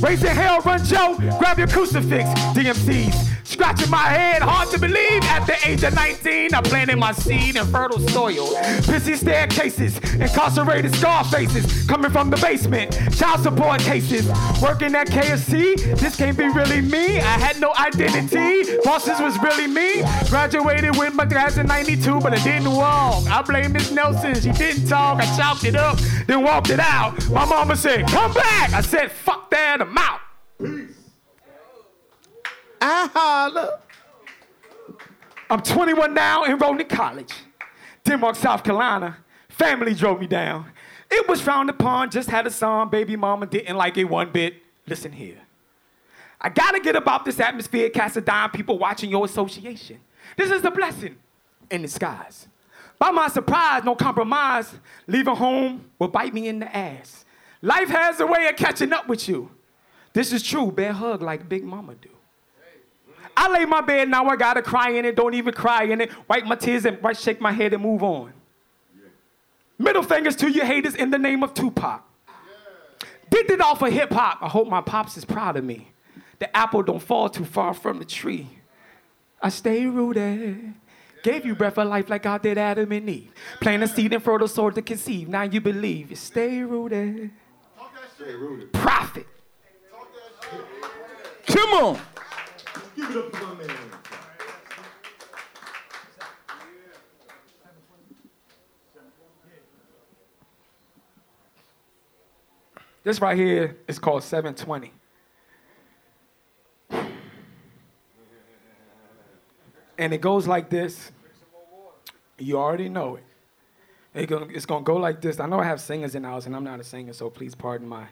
Raise 0.00 0.22
your 0.22 0.32
hell, 0.32 0.60
run 0.60 0.84
Joe, 0.84 1.16
grab 1.38 1.58
your 1.58 1.68
crucifix. 1.68 2.28
DMCs 2.54 3.29
scratching 3.60 3.90
my 3.90 4.08
head, 4.08 4.40
hard 4.40 4.70
to 4.70 4.78
believe. 4.78 5.22
At 5.24 5.44
the 5.44 5.54
age 5.68 5.82
of 5.82 5.94
19, 5.94 6.54
I 6.54 6.62
planted 6.62 6.96
my 6.96 7.12
seed 7.12 7.56
in 7.56 7.66
fertile 7.66 8.00
soil. 8.08 8.48
Busy 8.86 9.14
staircases, 9.16 9.98
incarcerated 10.14 10.94
scar 10.94 11.24
faces 11.24 11.86
coming 11.86 12.10
from 12.10 12.30
the 12.30 12.38
basement. 12.38 12.90
Child 13.14 13.40
support 13.40 13.80
cases, 13.80 14.26
working 14.62 14.94
at 14.94 15.08
KFC. 15.08 15.76
This 15.98 16.16
can't 16.16 16.38
be 16.38 16.48
really 16.48 16.80
me. 16.80 17.18
I 17.18 17.36
had 17.38 17.60
no 17.60 17.74
identity. 17.78 18.78
Bosses 18.82 19.20
was 19.20 19.38
really 19.42 19.66
me. 19.66 20.04
Graduated 20.30 20.96
with 20.96 21.12
my 21.12 21.26
class 21.26 21.58
in 21.58 21.66
92, 21.66 22.18
but 22.20 22.32
I 22.32 22.42
didn't 22.42 22.72
walk. 22.74 23.26
I 23.26 23.42
blame 23.42 23.72
Miss 23.72 23.90
Nelson. 23.90 24.36
She 24.36 24.52
didn't 24.52 24.88
talk. 24.88 25.18
I 25.18 25.26
chalked 25.36 25.64
it 25.64 25.76
up, 25.76 25.98
then 26.26 26.42
walked 26.42 26.70
it 26.70 26.80
out. 26.80 27.28
My 27.28 27.44
mama 27.44 27.76
said, 27.76 28.08
Come 28.08 28.32
back. 28.32 28.72
I 28.72 28.80
said, 28.80 29.12
Fuck 29.12 29.50
that, 29.50 29.82
I'm 29.82 29.98
out. 29.98 30.20
I 32.80 33.08
holler. 33.12 33.78
I'm 35.48 35.60
21 35.60 36.14
now, 36.14 36.44
enrolled 36.44 36.80
in 36.80 36.86
college. 36.86 37.32
Denmark, 38.04 38.36
South 38.36 38.62
Carolina. 38.62 39.18
Family 39.48 39.94
drove 39.94 40.20
me 40.20 40.26
down. 40.26 40.66
It 41.10 41.28
was 41.28 41.40
frowned 41.40 41.70
upon, 41.70 42.10
just 42.10 42.30
had 42.30 42.46
a 42.46 42.50
son. 42.50 42.88
Baby 42.88 43.16
mama 43.16 43.46
didn't 43.46 43.76
like 43.76 43.98
it 43.98 44.04
one 44.04 44.30
bit. 44.30 44.54
Listen 44.86 45.12
here. 45.12 45.38
I 46.40 46.48
gotta 46.48 46.80
get 46.80 46.96
about 46.96 47.24
this 47.24 47.38
atmosphere, 47.40 47.90
cast 47.90 48.16
a 48.16 48.20
dime, 48.20 48.50
people 48.50 48.78
watching 48.78 49.10
your 49.10 49.24
association. 49.24 50.00
This 50.36 50.50
is 50.50 50.64
a 50.64 50.70
blessing 50.70 51.16
in 51.70 51.82
disguise. 51.82 52.48
By 52.98 53.10
my 53.10 53.28
surprise, 53.28 53.82
no 53.84 53.94
compromise, 53.94 54.72
leaving 55.06 55.34
home 55.34 55.90
will 55.98 56.08
bite 56.08 56.32
me 56.32 56.48
in 56.48 56.60
the 56.60 56.74
ass. 56.74 57.24
Life 57.60 57.88
has 57.88 58.20
a 58.20 58.26
way 58.26 58.46
of 58.46 58.56
catching 58.56 58.92
up 58.92 59.08
with 59.08 59.28
you. 59.28 59.50
This 60.12 60.32
is 60.32 60.42
true, 60.42 60.70
bear 60.70 60.92
hug 60.92 61.22
like 61.22 61.48
Big 61.48 61.64
Mama 61.64 61.94
do. 61.94 62.10
I 63.40 63.48
lay 63.48 63.64
my 63.64 63.80
bed, 63.80 64.10
now 64.10 64.26
I 64.26 64.36
gotta 64.36 64.60
cry 64.60 64.90
in 64.90 65.06
it, 65.06 65.16
don't 65.16 65.32
even 65.32 65.54
cry 65.54 65.84
in 65.84 66.02
it. 66.02 66.10
Wipe 66.28 66.44
my 66.44 66.56
tears 66.56 66.84
and 66.84 67.02
right 67.02 67.16
shake 67.16 67.40
my 67.40 67.52
head 67.52 67.72
and 67.72 67.82
move 67.82 68.02
on. 68.02 68.34
Middle 69.78 70.02
fingers 70.02 70.36
to 70.36 70.50
your 70.50 70.66
haters 70.66 70.94
in 70.94 71.10
the 71.10 71.16
name 71.16 71.42
of 71.42 71.54
Tupac. 71.54 72.02
Did 73.30 73.48
it 73.48 73.62
all 73.62 73.76
for 73.76 73.88
hip 73.88 74.12
hop. 74.12 74.42
I 74.42 74.48
hope 74.48 74.68
my 74.68 74.82
pops 74.82 75.16
is 75.16 75.24
proud 75.24 75.56
of 75.56 75.64
me. 75.64 75.90
The 76.38 76.54
apple 76.54 76.82
don't 76.82 77.00
fall 77.00 77.30
too 77.30 77.46
far 77.46 77.72
from 77.72 77.98
the 77.98 78.04
tree. 78.04 78.46
I 79.40 79.48
stay 79.48 79.86
rooted. 79.86 80.74
Gave 81.22 81.46
you 81.46 81.54
breath 81.54 81.78
of 81.78 81.88
life 81.88 82.10
like 82.10 82.24
God 82.24 82.42
did 82.42 82.58
Adam 82.58 82.92
and 82.92 83.08
Eve. 83.08 83.32
Plant 83.58 83.82
a 83.82 83.88
seed 83.88 84.12
and 84.12 84.22
fertile 84.22 84.48
soil 84.48 84.72
to 84.72 84.82
conceive. 84.82 85.30
Now 85.30 85.42
you 85.44 85.62
believe. 85.62 86.10
You 86.10 86.16
stay 86.16 86.62
rooted. 86.62 87.30
Prophet. 88.72 89.26
Come 91.46 91.70
on. 91.70 92.00
This 103.02 103.18
right 103.20 103.36
here 103.36 103.78
is 103.88 103.98
called 103.98 104.22
720. 104.22 104.92
And 109.98 110.14
it 110.14 110.20
goes 110.20 110.46
like 110.46 110.68
this. 110.68 111.10
You 112.38 112.58
already 112.58 112.88
know 112.88 113.16
it. 113.16 113.24
It 114.14 114.30
It's 114.50 114.66
gonna 114.66 114.84
go 114.84 114.96
like 114.96 115.20
this. 115.20 115.40
I 115.40 115.46
know 115.46 115.60
I 115.60 115.64
have 115.64 115.80
singers 115.80 116.14
in 116.14 116.22
the 116.22 116.28
house, 116.28 116.46
and 116.46 116.54
I'm 116.54 116.64
not 116.64 116.80
a 116.80 116.84
singer, 116.84 117.12
so 117.12 117.30
please 117.30 117.54
pardon 117.54 117.88
my, 117.88 118.06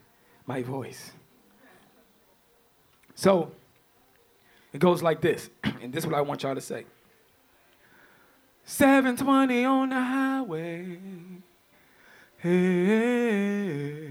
my 0.47 0.63
voice. 0.63 1.13
So, 3.15 3.53
it 4.73 4.79
goes 4.79 5.03
like 5.03 5.21
this, 5.21 5.51
and 5.83 5.93
this 5.93 6.05
is 6.05 6.07
what 6.07 6.17
I 6.17 6.21
want 6.21 6.43
y'all 6.43 6.55
to 6.55 6.61
say. 6.61 6.85
720 8.65 9.65
on 9.65 9.89
the 9.89 10.01
highway. 10.01 10.99
Hey, 12.37 14.09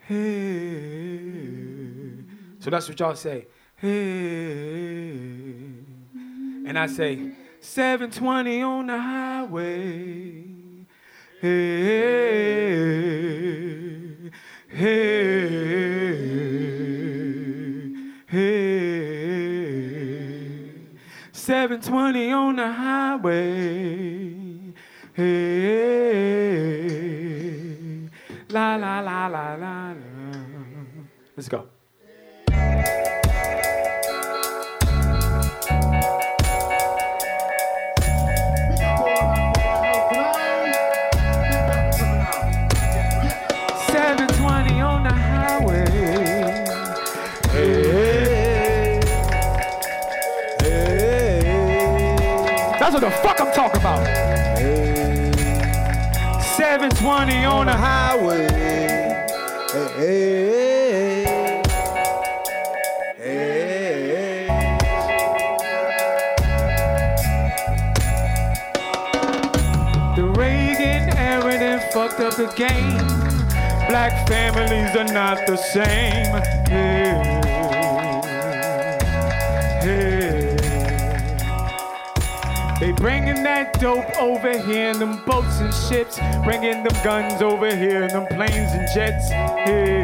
hey. 0.00 1.20
So 2.60 2.70
that's 2.70 2.88
what 2.88 2.98
y'all 2.98 3.14
say. 3.14 3.46
Hey. 3.76 3.90
And 6.66 6.78
I 6.78 6.86
say, 6.86 7.32
720 7.60 8.62
on 8.62 8.86
the 8.86 8.98
highway. 8.98 10.44
Hey, 11.40 11.50
hey, 14.68 15.10
hey. 18.26 18.59
720 21.50 22.30
on 22.30 22.54
the 22.54 22.70
highway. 22.70 24.70
Hey, 25.14 25.26
la 28.50 28.76
la 28.76 29.00
la 29.00 29.26
la 29.26 29.56
la 29.56 29.90
la. 29.90 29.96
Let's 31.36 31.48
go. 31.48 31.66
I'm 53.40 53.52
talking 53.54 53.80
about. 53.80 54.06
720 56.56 57.44
on 57.46 57.66
the 57.66 57.72
highway. 57.72 58.46
Hey, 59.96 61.24
hey, 63.16 64.46
The 70.16 70.24
Reagan 70.36 71.16
era 71.16 71.58
done 71.58 71.80
fucked 71.92 72.20
up 72.20 72.36
the 72.36 72.52
game. 72.56 73.06
Black 73.88 74.28
families 74.28 74.94
are 74.96 75.12
not 75.14 75.46
the 75.46 75.56
same. 75.56 76.42
Hey, 76.68 77.14
hey. 79.82 80.19
They 82.90 82.96
bringing 82.96 83.44
that 83.44 83.78
dope 83.78 84.18
over 84.18 84.50
here 84.50 84.90
in 84.90 84.98
them 84.98 85.24
boats 85.24 85.60
and 85.60 85.72
ships, 85.72 86.18
bringing 86.42 86.82
them 86.82 87.04
guns 87.04 87.40
over 87.40 87.72
here 87.72 88.02
in 88.02 88.08
them 88.08 88.26
planes 88.26 88.72
and 88.72 88.88
jets. 88.92 89.30
Hey. 89.30 90.02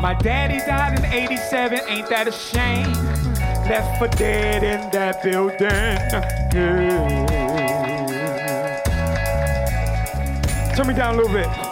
My 0.00 0.14
daddy 0.14 0.58
died 0.58 1.00
in 1.00 1.04
87, 1.04 1.80
ain't 1.88 2.08
that 2.08 2.28
a 2.28 2.32
shame? 2.32 2.92
Left 3.68 3.98
for 3.98 4.06
dead 4.16 4.62
in 4.62 4.88
that 4.92 5.20
building. 5.20 5.58
Hey. 6.52 7.26
Turn 10.76 10.86
me 10.86 10.94
down 10.94 11.16
a 11.16 11.16
little 11.16 11.32
bit. 11.32 11.69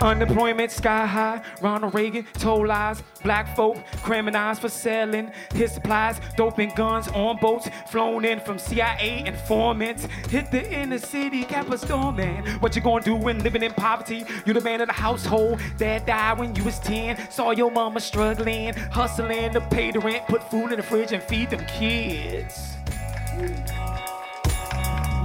Unemployment 0.00 0.70
sky 0.70 1.06
high, 1.06 1.42
Ronald 1.60 1.92
Reagan 1.92 2.24
told 2.34 2.68
lies, 2.68 3.02
black 3.24 3.56
folk 3.56 3.76
criminalized 4.04 4.60
for 4.60 4.68
selling 4.68 5.32
his 5.52 5.72
supplies, 5.72 6.20
dope 6.36 6.58
and 6.58 6.72
guns 6.76 7.08
on 7.08 7.36
boats 7.38 7.68
flown 7.90 8.24
in 8.24 8.38
from 8.38 8.60
CIA 8.60 9.24
informants. 9.26 10.04
Hit 10.30 10.52
the 10.52 10.64
inner 10.72 10.98
city, 10.98 11.42
cap 11.42 11.68
a 11.70 11.78
storm, 11.78 12.16
man. 12.16 12.46
What 12.60 12.76
you 12.76 12.82
gonna 12.82 13.02
do 13.02 13.16
when 13.16 13.42
living 13.42 13.64
in 13.64 13.72
poverty? 13.72 14.24
You 14.46 14.52
the 14.52 14.60
man 14.60 14.80
of 14.80 14.86
the 14.86 14.94
household. 14.94 15.60
Dad 15.78 16.06
died 16.06 16.38
when 16.38 16.54
you 16.54 16.62
was 16.62 16.78
10. 16.78 17.30
Saw 17.30 17.50
your 17.50 17.70
mama 17.70 17.98
struggling, 17.98 18.74
hustling 18.74 19.52
to 19.52 19.60
pay 19.60 19.90
the 19.90 19.98
rent, 19.98 20.26
put 20.28 20.48
food 20.48 20.70
in 20.70 20.76
the 20.76 20.82
fridge 20.82 21.10
and 21.10 21.22
feed 21.24 21.50
them 21.50 21.64
kids. 21.66 22.76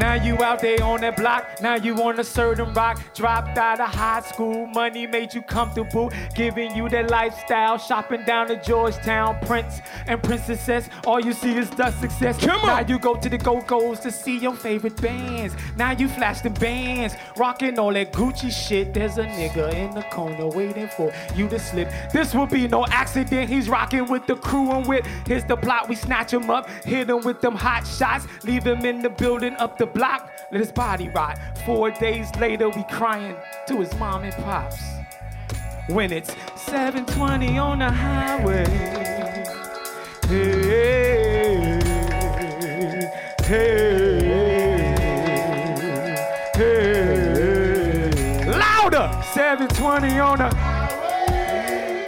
Now 0.04 0.16
you 0.16 0.44
out 0.44 0.60
there 0.60 0.84
on 0.84 1.00
that 1.00 1.16
block, 1.16 1.62
now 1.62 1.76
you 1.76 1.96
on 2.04 2.20
a 2.20 2.26
certain 2.26 2.74
rock. 2.74 3.02
Dropped 3.16 3.58
out 3.58 3.80
of 3.80 3.88
high 3.88 4.20
school, 4.20 4.68
money 4.68 5.08
made 5.08 5.34
you 5.34 5.42
comfortable, 5.42 6.12
giving 6.36 6.76
you 6.76 6.90
that 6.90 7.10
lifestyle. 7.10 7.78
Shopping 7.78 8.26
down 8.26 8.48
to 8.50 8.62
Georgetown, 8.62 9.40
Prince 9.46 9.80
and 10.06 10.22
Princesses. 10.22 10.90
All 11.06 11.22
you 11.22 11.32
see 11.32 11.56
is 11.56 11.70
the 11.70 11.90
success. 11.92 12.38
Come 12.38 12.60
on. 12.60 12.68
Now 12.68 12.80
you 12.86 13.00
go 13.00 13.16
to 13.16 13.30
the 13.30 13.38
Go-Go's 13.38 14.02
to 14.02 14.12
see 14.12 14.38
your 14.40 14.54
favorite 14.54 15.02
bands. 15.02 15.56
Now 15.78 15.92
you 15.92 16.10
flash 16.10 16.42
the 16.42 16.50
bands, 16.50 17.16
rocking 17.38 17.80
all 17.80 17.94
that 17.94 18.12
Gucci 18.12 18.52
shit. 18.52 18.94
There's 18.94 19.18
a 19.18 19.24
nigga 19.24 19.74
in 19.74 19.96
the 19.96 20.04
corner 20.04 20.48
waiting 20.48 20.90
for 20.90 21.14
you 21.34 21.48
to 21.48 21.58
slip. 21.58 21.90
This 22.12 22.36
will 22.36 22.46
be 22.46 22.68
no 22.68 22.86
accident. 22.88 23.50
He's 23.50 23.70
rocking 23.70 24.08
with 24.08 24.28
the 24.28 24.36
crew 24.36 24.70
and 24.72 24.86
with. 24.86 25.06
Here's 25.26 25.46
the 25.46 25.56
plot. 25.56 25.88
We 25.88 25.96
snatch 25.96 26.34
him 26.34 26.50
up, 26.50 26.70
hit 26.84 27.10
him 27.10 27.22
with 27.22 27.40
them 27.40 27.56
hot 27.56 27.88
shots, 27.88 28.28
leave 28.44 28.66
him 28.66 28.86
in 28.86 29.02
the 29.02 29.10
building 29.10 29.56
up 29.60 29.78
the 29.78 29.93
block. 29.94 30.30
Let 30.52 30.60
his 30.60 30.72
body 30.72 31.10
rot. 31.10 31.40
Four 31.66 31.92
days 31.92 32.34
later, 32.40 32.70
we 32.70 32.84
crying 32.84 33.36
to 33.68 33.80
his 33.80 33.94
mom 33.96 34.24
and 34.24 34.34
pops. 34.44 34.82
When 35.88 36.12
it's 36.12 36.36
720 36.56 37.58
on 37.58 37.80
the 37.80 37.90
highway. 37.90 38.66
Hey, 40.28 41.80
hey, 43.44 44.32
hey. 46.56 48.46
Louder! 48.46 49.22
720 49.34 50.20
on 50.20 50.38
the 50.38 50.50
highway, 50.56 52.08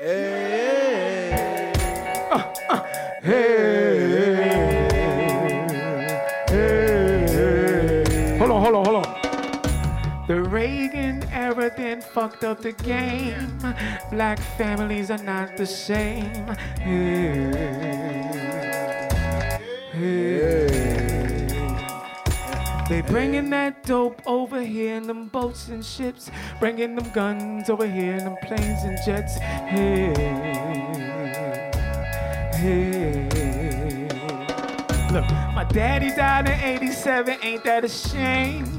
hey, 0.00 1.72
ah, 2.30 2.52
Hey. 3.22 3.63
Then 11.94 12.02
fucked 12.02 12.42
up 12.44 12.60
the 12.60 12.72
game. 12.72 13.58
Black 14.10 14.40
families 14.58 15.10
are 15.10 15.22
not 15.22 15.56
the 15.56 15.66
same. 15.66 16.34
Hey. 16.80 17.40
Hey. 19.92 20.66
They 22.88 23.00
bringing 23.02 23.48
that 23.50 23.84
dope 23.84 24.20
over 24.26 24.60
here 24.60 24.96
in 24.96 25.06
them 25.06 25.28
boats 25.28 25.68
and 25.68 25.84
ships, 25.84 26.30
bringing 26.58 26.96
them 26.96 27.08
guns 27.10 27.70
over 27.70 27.86
here 27.86 28.14
in 28.14 28.24
them 28.24 28.36
planes 28.42 28.82
and 28.82 28.98
jets. 29.06 29.36
Look, 35.12 35.30
my 35.54 35.64
daddy 35.70 36.10
died 36.10 36.48
in 36.48 36.60
87, 36.60 37.38
ain't 37.42 37.64
that 37.64 37.84
a 37.84 37.88
shame? 37.88 38.73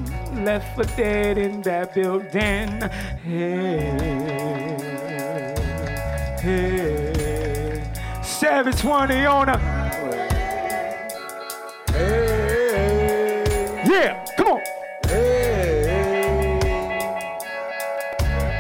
Left 0.46 0.76
for 0.76 0.84
dead 0.96 1.40
in 1.40 1.64
that 1.64 1.96
building. 1.96 2.80
Hey. 3.24 3.90
Hey. 6.40 7.84
720 8.22 9.26
on 9.26 9.50
a. 9.50 9.58
Yeah, 13.90 14.24
come 14.38 14.48
on. 14.50 14.62
Hey. 15.08 16.60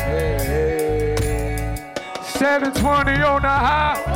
Hey. 0.08 1.76
Seven 2.24 2.74
twenty 2.74 3.21
on 3.21 3.43
the 3.43 3.48
high. 3.48 4.14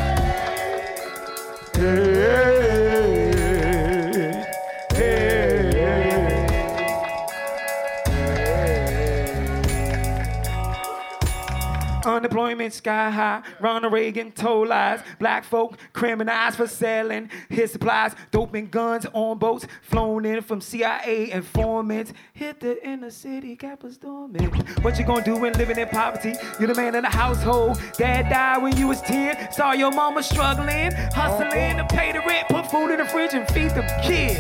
Sky 12.72 13.10
high. 13.10 13.42
Ronald 13.60 13.94
Reagan 13.94 14.32
told 14.32 14.70
lies. 14.70 15.02
Black 15.20 15.44
folk 15.44 15.78
criminalized 15.94 16.56
for 16.56 16.68
selling 16.68 17.30
his 17.50 17.72
supplies. 17.72 18.16
Dope 18.32 18.54
and 18.56 18.70
guns 18.72 19.06
on 19.14 19.38
boats 19.38 19.68
flown 19.82 20.26
in 20.26 20.42
from 20.42 20.62
CIA 20.62 21.32
informants. 21.32 22.14
Hit 22.34 22.60
the 22.60 22.86
inner 22.86 23.12
city, 23.12 23.56
cap 23.56 23.84
a 23.84 23.92
storming. 23.92 24.46
What 24.82 24.98
you 24.98 25.06
gonna 25.06 25.24
do 25.24 25.38
when 25.38 25.54
living 25.54 25.78
in 25.78 25.88
poverty? 25.90 26.34
You're 26.60 26.68
the 26.68 26.76
man 26.76 26.96
of 26.96 27.04
the 27.04 27.10
household. 27.10 27.80
Dad 27.98 28.30
died 28.30 28.64
when 28.64 28.76
you 28.78 28.88
was 28.88 29.02
10. 29.02 29.52
Saw 29.52 29.74
your 29.74 29.92
mama 29.92 30.24
struggling, 30.24 30.92
hustling 31.14 31.78
to 31.78 31.86
pay 31.90 32.12
the 32.12 32.20
rent, 32.20 32.48
put 32.50 32.70
food 32.72 32.92
in 32.92 32.98
the 32.98 33.06
fridge 33.06 33.34
and 33.34 33.48
feed 33.50 33.72
them 33.72 33.88
kids. 34.02 34.40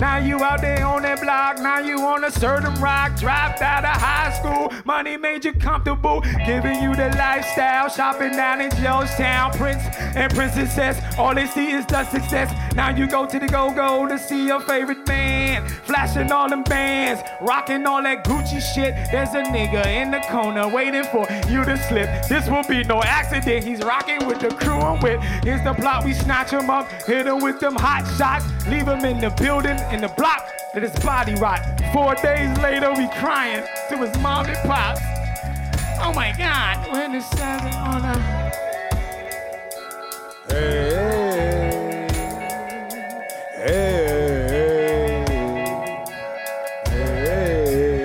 Now 0.00 0.16
you 0.16 0.42
out 0.42 0.62
there 0.62 0.86
on 0.86 1.02
that 1.02 1.20
block, 1.20 1.58
now 1.58 1.78
you 1.78 2.00
on 2.00 2.24
a 2.24 2.30
certain 2.30 2.74
rock. 2.80 3.18
Dropped 3.18 3.60
out 3.60 3.84
of 3.84 4.00
high 4.00 4.32
school, 4.32 4.72
money 4.86 5.18
made 5.18 5.44
you 5.44 5.52
comfortable, 5.52 6.22
giving 6.46 6.82
you 6.82 6.94
the 6.94 7.10
lifestyle. 7.18 7.90
Shopping 7.90 8.32
down 8.32 8.62
in 8.62 8.70
Georgetown, 8.82 9.52
Prince 9.52 9.82
and 10.16 10.32
Princesses. 10.32 10.96
All 11.18 11.34
they 11.34 11.46
see 11.46 11.72
is 11.72 11.84
the 11.84 12.04
success. 12.04 12.50
Now 12.74 12.96
you 12.96 13.06
go 13.06 13.26
to 13.26 13.38
the 13.38 13.46
go-go 13.46 14.08
to 14.08 14.18
see 14.18 14.46
your 14.46 14.60
favorite 14.60 15.04
band, 15.04 15.70
flashing 15.70 16.32
all 16.32 16.48
them 16.48 16.62
bands, 16.62 17.20
rocking 17.42 17.84
all 17.86 18.02
that 18.02 18.24
Gucci 18.24 18.62
shit. 18.74 18.94
There's 19.12 19.34
a 19.34 19.42
nigga 19.42 19.84
in 19.84 20.10
the 20.10 20.20
corner 20.30 20.66
waiting 20.66 21.04
for 21.04 21.26
you 21.50 21.62
to 21.66 21.76
slip. 21.88 22.08
This 22.26 22.48
will 22.48 22.64
be 22.64 22.84
no 22.84 23.02
accident. 23.02 23.64
He's 23.64 23.80
rocking 23.80 24.26
with 24.26 24.40
the 24.40 24.48
crew 24.48 24.80
I'm 24.80 24.98
with. 25.02 25.20
Here's 25.44 25.62
the 25.62 25.74
plot. 25.74 26.06
We 26.06 26.14
snatch 26.14 26.52
him 26.52 26.70
up, 26.70 26.90
hit 27.02 27.26
him 27.26 27.40
with 27.40 27.60
them 27.60 27.76
hot 27.76 28.06
shots, 28.16 28.46
leave 28.66 28.88
him 28.88 29.04
in 29.04 29.20
the 29.20 29.28
building 29.30 29.76
in 29.92 30.00
the 30.00 30.08
block. 30.08 30.48
that 30.72 30.82
his 30.82 30.94
body 31.04 31.34
rot. 31.34 31.60
Four 31.92 32.14
days 32.14 32.56
later, 32.58 32.92
we 32.92 33.08
crying 33.18 33.64
to 33.88 33.96
his 33.96 34.16
mom 34.18 34.46
and 34.46 34.56
pops. 34.68 35.00
Oh 36.00 36.12
my 36.14 36.32
God, 36.38 36.90
when 36.92 37.14
it's 37.14 37.28
seven 37.30 37.72
on 37.74 38.04
a. 38.04 38.40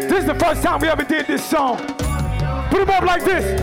This 0.09 0.19
is 0.19 0.25
the 0.25 0.35
first 0.35 0.63
time 0.63 0.81
we 0.81 0.87
ever 0.87 1.03
did 1.03 1.27
this 1.27 1.43
song. 1.45 1.77
Put 1.77 2.79
them 2.79 2.89
up 2.89 3.03
like 3.03 3.23
this. 3.23 3.61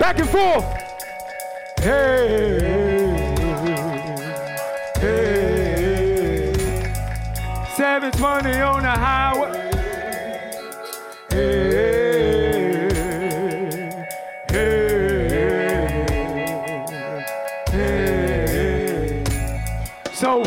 Back 0.00 0.18
and 0.18 0.28
forth. 0.28 0.64
Hey. 1.80 2.58
Hey. 2.60 2.87
720 8.00 8.60
on 8.60 8.82
the 8.84 8.90
highway. 8.90 9.70
Hey. 11.30 12.88
Hey. 14.48 16.04
Hey. 17.72 19.24
So, 20.12 20.44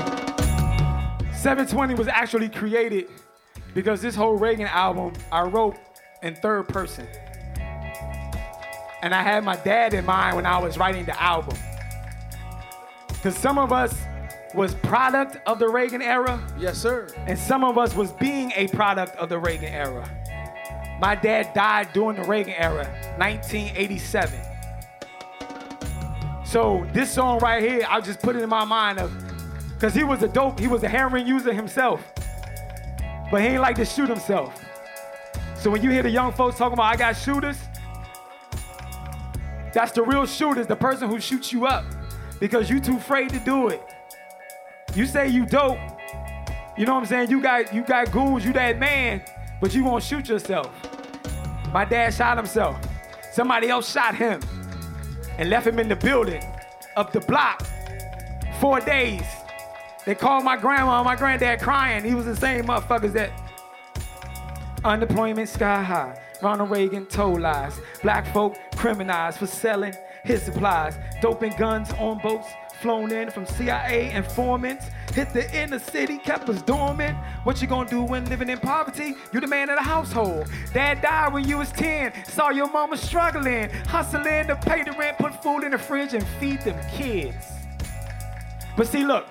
720 1.34 1.96
was 1.96 2.08
actually 2.08 2.48
created 2.48 3.10
because 3.74 4.02
this 4.02 4.16
whole 4.16 4.38
Reagan 4.38 4.68
album 4.68 5.12
I 5.30 5.42
wrote 5.42 5.76
in 6.24 6.36
third 6.36 6.70
person. 6.70 7.06
And 9.02 9.14
I 9.14 9.22
had 9.22 9.44
my 9.44 9.58
dad 9.58 9.94
in 9.94 10.06
mind 10.06 10.38
when 10.38 10.46
I 10.46 10.58
was 10.58 10.78
writing 10.78 11.04
the 11.04 11.22
album. 11.22 11.58
Because 13.10 13.36
some 13.36 13.58
of 13.58 13.74
us 13.74 14.01
was 14.54 14.76
product 14.76 15.38
of 15.48 15.60
the 15.60 15.68
Reagan 15.68 16.02
era, 16.02 16.42
Yes, 16.58 16.78
sir. 16.78 17.08
and 17.28 17.38
some 17.38 17.64
of 17.64 17.78
us 17.78 17.96
was 17.96 18.12
being 18.14 18.52
a 18.56 18.68
product 18.70 19.16
of 19.16 19.30
the 19.30 19.38
Reagan 19.40 19.74
era. 19.74 20.10
My 21.00 21.16
dad 21.16 21.54
died 21.54 21.90
during 21.94 22.18
the 22.22 22.24
Reagan 22.28 22.54
era, 22.58 22.86
1987. 23.18 24.40
So 26.46 26.86
this 26.94 27.12
song 27.12 27.40
right 27.40 27.64
here, 27.64 27.86
I 27.90 28.02
just 28.02 28.22
put 28.22 28.36
it 28.36 28.44
in 28.44 28.50
my 28.50 28.66
mind 28.66 29.00
of, 29.00 29.12
cause 29.80 29.94
he 29.94 30.04
was 30.04 30.22
a 30.22 30.28
dope, 30.28 30.60
he 30.60 30.68
was 30.68 30.84
a 30.84 30.90
heroin 30.90 31.26
user 31.26 31.54
himself, 31.54 32.04
but 33.32 33.42
he 33.42 33.48
ain't 33.48 33.62
like 33.62 33.78
to 33.78 33.86
shoot 33.86 34.10
himself. 34.10 34.62
So 35.56 35.70
when 35.70 35.82
you 35.82 35.92
hear 35.92 36.04
the 36.04 36.10
young 36.10 36.34
folks 36.34 36.58
talking 36.58 36.74
about 36.74 36.92
I 36.94 36.98
got 36.98 37.14
shooters, 37.14 37.58
that's 39.74 39.94
the 39.94 40.04
real 40.04 40.26
shooters, 40.26 40.68
the 40.68 40.76
person 40.76 41.08
who 41.08 41.20
shoots 41.22 41.54
you 41.54 41.66
up 41.66 41.86
because 42.40 42.70
you 42.70 42.80
too 42.82 42.98
afraid 42.98 43.30
to 43.30 43.40
do 43.40 43.70
it. 43.70 43.82
You 44.96 45.06
say 45.06 45.30
you 45.30 45.46
dope, 45.46 45.78
you 46.78 46.86
know 46.86 46.96
what 46.96 47.02
I'm 47.02 47.06
saying? 47.06 47.30
You 47.30 47.42
got 47.42 47.74
you 47.74 47.82
got 47.82 48.12
goons, 48.12 48.44
you 48.44 48.52
that 48.54 48.78
man, 48.78 49.22
but 49.62 49.74
you 49.74 49.84
won't 49.84 50.04
shoot 50.04 50.28
yourself. 50.28 50.70
My 51.72 51.86
dad 51.86 52.14
shot 52.14 52.38
himself. 52.38 52.78
Somebody 53.32 53.70
else 53.70 53.90
shot 53.90 54.16
him 54.16 54.42
and 55.38 55.50
left 55.50 55.66
him 55.66 55.80
in 55.80 55.88
the 55.88 55.96
building 55.96 56.44
up 56.98 57.14
the 57.14 57.22
block. 57.22 57.66
Four 58.60 58.82
days. 58.82 59.24
They 60.06 60.16
called 60.16 60.44
my 60.44 60.58
grandma 60.58 60.98
and 60.98 61.06
my 61.06 61.16
granddad 61.16 61.62
crying. 61.62 62.04
He 62.04 62.14
was 62.14 62.26
the 62.26 62.36
same 62.36 62.66
motherfuckers 62.66 63.14
that 63.14 63.32
unemployment 64.84 65.48
sky 65.48 65.82
high. 65.82 66.20
Ronald 66.42 66.72
Reagan 66.72 67.06
told 67.06 67.40
lies. 67.40 67.80
Black 68.02 68.26
folk 68.34 68.58
criminalized 68.74 69.38
for 69.38 69.48
selling 69.48 69.94
his 70.24 70.42
supplies. 70.42 70.98
Doping 71.22 71.54
guns 71.58 71.92
on 71.94 72.18
boats 72.18 72.48
flown 72.82 73.12
in 73.12 73.30
from 73.30 73.46
CIA 73.46 74.12
informants. 74.12 74.86
Hit 75.14 75.32
the 75.34 75.46
inner 75.56 75.80
city, 75.80 76.18
kept 76.18 76.50
us 76.50 76.62
dormant. 76.64 77.16
What 77.44 77.62
you 77.62 77.68
gonna 77.68 77.90
do 77.90 78.02
when 78.04 78.26
living 78.26 78.50
in 78.50 78.58
poverty? 78.58 79.16
You 79.32 79.40
the 79.40 79.48
man 79.48 79.70
of 79.70 79.78
the 79.78 79.84
household. 79.84 80.48
Dad 80.74 81.02
died 81.02 81.34
when 81.34 81.48
you 81.48 81.60
was 81.60 81.72
10. 81.72 82.26
Saw 82.26 82.50
your 82.50 82.70
mama 82.72 82.98
struggling, 82.98 83.70
hustling 83.88 84.48
to 84.48 84.56
pay 84.56 84.84
the 84.84 84.92
rent, 84.94 85.18
put 85.18 85.42
food 85.44 85.64
in 85.64 85.72
the 85.72 85.78
fridge, 85.78 86.14
and 86.14 86.26
feed 86.40 86.62
them 86.62 86.80
kids. 86.92 87.46
But 88.76 88.88
see, 88.88 89.06
look, 89.06 89.28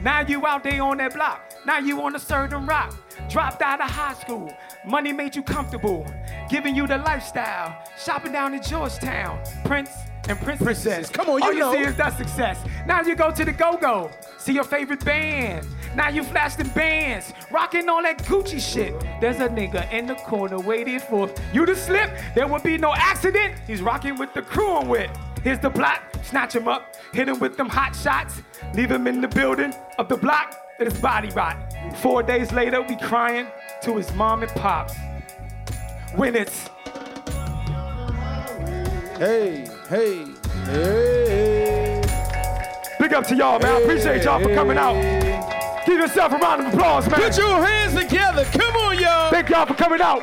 now 0.00 0.20
you 0.20 0.46
out 0.46 0.62
there 0.62 0.82
on 0.82 0.98
that 0.98 1.14
block. 1.14 1.40
Now 1.66 1.78
you 1.78 2.00
on 2.02 2.14
a 2.14 2.18
certain 2.20 2.66
rock. 2.66 2.94
Dropped 3.28 3.62
out 3.62 3.80
of 3.80 3.90
high 3.90 4.14
school. 4.14 4.52
Money 4.86 5.12
made 5.12 5.34
you 5.34 5.42
comfortable. 5.42 6.06
Giving 6.50 6.76
you 6.76 6.86
the 6.86 6.98
lifestyle. 6.98 7.82
Shopping 7.98 8.32
down 8.32 8.54
in 8.54 8.62
Georgetown. 8.62 9.40
Prince 9.64 9.90
and 10.28 10.38
princesses. 10.40 10.84
Princess. 10.84 11.10
Come 11.10 11.28
on, 11.28 11.38
you 11.38 11.64
All 11.64 11.74
you 11.74 11.78
see 11.78 11.88
is 11.88 11.96
that 11.96 12.16
success. 12.16 12.58
Now 12.86 13.02
you 13.02 13.14
go 13.14 13.30
to 13.30 13.44
the 13.44 13.52
go-go. 13.52 14.10
See 14.38 14.52
your 14.52 14.64
favorite 14.64 15.04
band. 15.04 15.66
Now 15.94 16.08
you 16.08 16.24
flash 16.24 16.56
them 16.56 16.68
bands. 16.70 17.32
Rocking 17.50 17.88
all 17.88 18.02
that 18.02 18.18
Gucci 18.24 18.60
shit. 18.60 18.94
There's 19.20 19.36
a 19.36 19.48
nigga 19.48 19.90
in 19.92 20.06
the 20.06 20.14
corner 20.14 20.58
waiting 20.58 21.00
for 21.00 21.30
you 21.52 21.66
to 21.66 21.76
slip. 21.76 22.10
There 22.34 22.46
will 22.48 22.60
be 22.60 22.78
no 22.78 22.92
accident. 22.94 23.54
He's 23.66 23.82
rocking 23.82 24.16
with 24.18 24.32
the 24.34 24.42
crew 24.42 24.72
I'm 24.72 24.88
with. 24.88 25.10
Here's 25.42 25.60
the 25.60 25.70
plot. 25.70 26.02
Snatch 26.22 26.56
him 26.56 26.68
up. 26.68 26.96
Hit 27.12 27.28
him 27.28 27.38
with 27.38 27.56
them 27.56 27.68
hot 27.68 27.94
shots. 27.94 28.42
Leave 28.74 28.90
him 28.90 29.06
in 29.06 29.20
the 29.20 29.28
building 29.28 29.74
of 29.98 30.08
the 30.08 30.16
block. 30.16 30.58
It 30.80 30.88
is 30.88 31.00
body 31.00 31.30
rot. 31.30 31.56
Four 31.98 32.22
days 32.22 32.50
later, 32.50 32.82
we 32.82 32.96
crying 32.96 33.46
to 33.82 33.96
his 33.96 34.12
mom 34.14 34.42
and 34.42 34.50
pops. 34.52 34.94
When 36.16 36.34
it's 36.34 36.68
Hey, 39.18 39.64
hey, 39.94 40.26
hey. 40.64 42.02
big 42.98 43.14
up 43.14 43.24
to 43.28 43.36
y'all, 43.36 43.60
man. 43.60 43.76
I 43.76 43.80
appreciate 43.80 44.24
y'all 44.24 44.42
for 44.42 44.52
coming 44.52 44.76
out. 44.76 44.94
Give 45.86 46.00
yourself 46.00 46.32
a 46.32 46.36
round 46.36 46.66
of 46.66 46.74
applause, 46.74 47.08
man. 47.08 47.20
Put 47.20 47.38
your 47.38 47.64
hands 47.64 47.94
together. 47.94 48.44
Come 48.46 48.74
on, 48.76 48.98
y'all. 48.98 49.30
Thank 49.30 49.50
y'all 49.50 49.66
for 49.66 49.74
coming 49.74 50.00
out. 50.00 50.22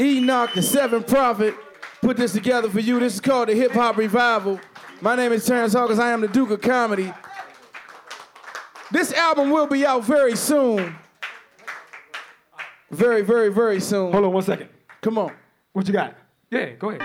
Enoch, 0.00 0.54
the 0.54 0.62
seventh 0.62 1.06
prophet, 1.06 1.54
put 2.00 2.16
this 2.16 2.32
together 2.32 2.70
for 2.70 2.80
you. 2.80 2.98
This 2.98 3.14
is 3.14 3.20
called 3.20 3.48
the 3.48 3.54
Hip 3.54 3.72
Hop 3.72 3.96
Revival. 3.96 4.58
My 5.02 5.16
name 5.16 5.32
is 5.32 5.44
Terrence 5.44 5.74
Hawkins. 5.74 5.98
I 5.98 6.12
am 6.12 6.22
the 6.22 6.28
Duke 6.28 6.50
of 6.50 6.62
Comedy. 6.62 7.12
This 8.90 9.12
album 9.12 9.50
will 9.50 9.66
be 9.66 9.84
out 9.84 10.04
very 10.04 10.36
soon. 10.36 10.96
Very, 12.90 13.20
very, 13.22 13.52
very 13.52 13.80
soon. 13.80 14.12
Hold 14.12 14.24
on 14.24 14.32
one 14.32 14.42
second. 14.42 14.70
Come 15.02 15.18
on. 15.18 15.32
What 15.72 15.86
you 15.86 15.92
got? 15.92 16.14
Yeah, 16.48 16.70
go 16.78 16.90
ahead. 16.90 17.02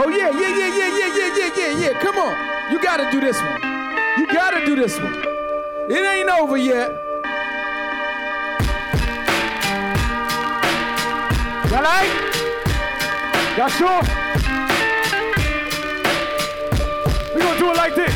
Oh 0.00 0.08
yeah, 0.08 0.30
yeah, 0.30 0.48
yeah, 0.58 0.66
yeah, 0.74 0.88
yeah, 0.98 1.16
yeah, 1.16 1.36
yeah, 1.36 1.50
yeah, 1.56 1.78
yeah. 1.78 2.00
Come 2.00 2.18
on. 2.18 2.72
You 2.72 2.82
gotta 2.82 3.08
do 3.12 3.20
this 3.20 3.40
one. 3.40 3.62
You 4.18 4.26
gotta 4.26 4.66
do 4.66 4.74
this 4.74 4.98
one. 4.98 5.14
It 5.88 6.02
ain't 6.02 6.28
over 6.28 6.56
yet. 6.56 6.90
Y'all 11.70 11.82
right? 11.86 12.10
Y'all 13.56 13.68
sure? 13.68 14.02
We 17.36 17.40
gonna 17.40 17.58
do 17.60 17.70
it 17.70 17.76
like 17.76 17.94
this. 17.94 18.14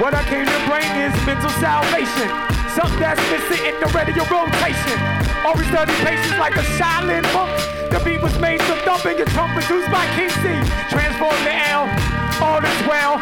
What 0.00 0.14
I 0.14 0.22
came 0.30 0.46
to 0.46 0.66
bring 0.70 0.86
is 1.02 1.26
mental 1.26 1.50
salvation. 1.58 2.57
Something 2.76 3.00
that's 3.00 3.22
missing 3.30 3.64
in 3.66 3.74
the 3.80 3.88
radio 3.96 4.24
rotation. 4.28 4.98
Always 5.44 5.66
study 5.68 5.92
patience 6.04 6.38
like 6.38 6.56
a 6.56 6.64
silent 6.76 7.24
monk. 7.32 7.50
The 7.90 8.00
beat 8.04 8.20
was 8.20 8.36
made 8.38 8.60
to 8.60 8.74
thump 8.84 9.04
and 9.06 9.16
your 9.18 9.26
trump 9.32 9.52
produced 9.54 9.90
by 9.90 10.04
King 10.14 10.28
C. 10.28 10.44
Transform 10.92 11.36
the 11.44 11.54
L, 11.72 11.88
all 12.44 12.60
is 12.60 12.80
well. 12.86 13.16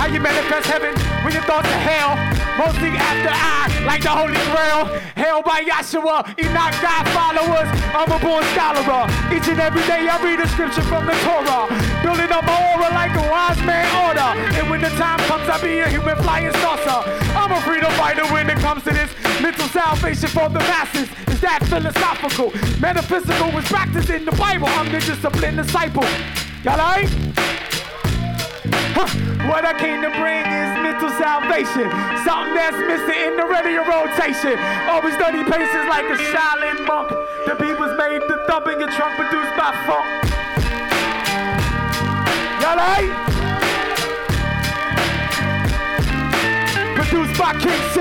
How 0.00 0.06
you 0.06 0.20
manifest 0.20 0.66
heaven 0.68 0.94
when 1.24 1.32
your 1.32 1.44
thoughts 1.44 1.68
are 1.68 1.84
hell. 1.84 2.16
Mostly 2.56 2.88
after 2.96 3.28
I, 3.28 3.68
like 3.84 4.02
the 4.02 4.08
Holy 4.08 4.40
Grail. 4.48 4.88
Held 5.12 5.44
by 5.44 5.60
Yahshua, 5.60 6.32
Enoch 6.40 6.74
God 6.80 7.04
followers. 7.12 7.68
I'm 7.92 8.08
a 8.08 8.18
born 8.18 8.44
scholar. 8.56 9.04
Each 9.28 9.48
and 9.48 9.60
every 9.60 9.84
day 9.84 10.08
I 10.08 10.16
read 10.24 10.40
a 10.40 10.48
scripture 10.48 10.82
from 10.88 11.04
the 11.04 11.12
Torah. 11.20 11.68
Building 12.00 12.32
up 12.32 12.44
my 12.48 12.56
aura 12.72 12.88
like 12.96 13.12
a 13.12 13.25
I'll 15.56 15.62
be 15.62 15.78
a 15.78 15.88
human 15.88 16.16
flying 16.18 16.52
saucer. 16.60 17.00
I'm 17.32 17.50
a 17.50 17.58
freedom 17.62 17.90
fighter 17.92 18.26
when 18.26 18.50
it 18.50 18.58
comes 18.58 18.84
to 18.84 18.92
this 18.92 19.08
mental 19.40 19.66
salvation 19.68 20.28
for 20.28 20.50
the 20.50 20.60
masses. 20.60 21.08
Is 21.32 21.40
that 21.40 21.64
philosophical? 21.64 22.52
Metaphysical 22.78 23.50
was 23.52 23.64
practiced 23.64 24.10
in 24.10 24.26
the 24.26 24.36
Bible. 24.36 24.68
I'm 24.76 24.92
the 24.92 25.00
disciplined 25.00 25.56
disciple. 25.56 26.04
Y'all 26.60 26.76
right? 26.76 27.08
Huh. 28.92 29.08
What 29.48 29.64
I 29.64 29.72
came 29.80 30.04
to 30.04 30.12
bring 30.20 30.44
is 30.44 30.68
mental 30.84 31.08
salvation. 31.16 31.88
Something 32.28 32.52
that's 32.52 32.76
missing 32.76 33.16
in 33.16 33.40
the 33.40 33.48
radio 33.48 33.80
rotation. 33.80 34.60
Always 34.92 35.16
study 35.16 35.40
paces 35.40 35.84
like 35.88 36.04
a 36.04 36.20
silent 36.36 36.84
monk. 36.84 37.08
The 37.48 37.56
beat 37.56 37.80
was 37.80 37.96
made 37.96 38.20
to 38.20 38.44
thump 38.44 38.68
in 38.68 38.76
your 38.76 38.92
trunk, 38.92 39.16
produced 39.16 39.56
by 39.56 39.72
funk. 39.88 40.04
Y'all 42.60 42.76
right? 42.76 43.35
Produced 47.08 47.38
by 47.38 47.52
King 47.52 47.82
C. 47.94 48.00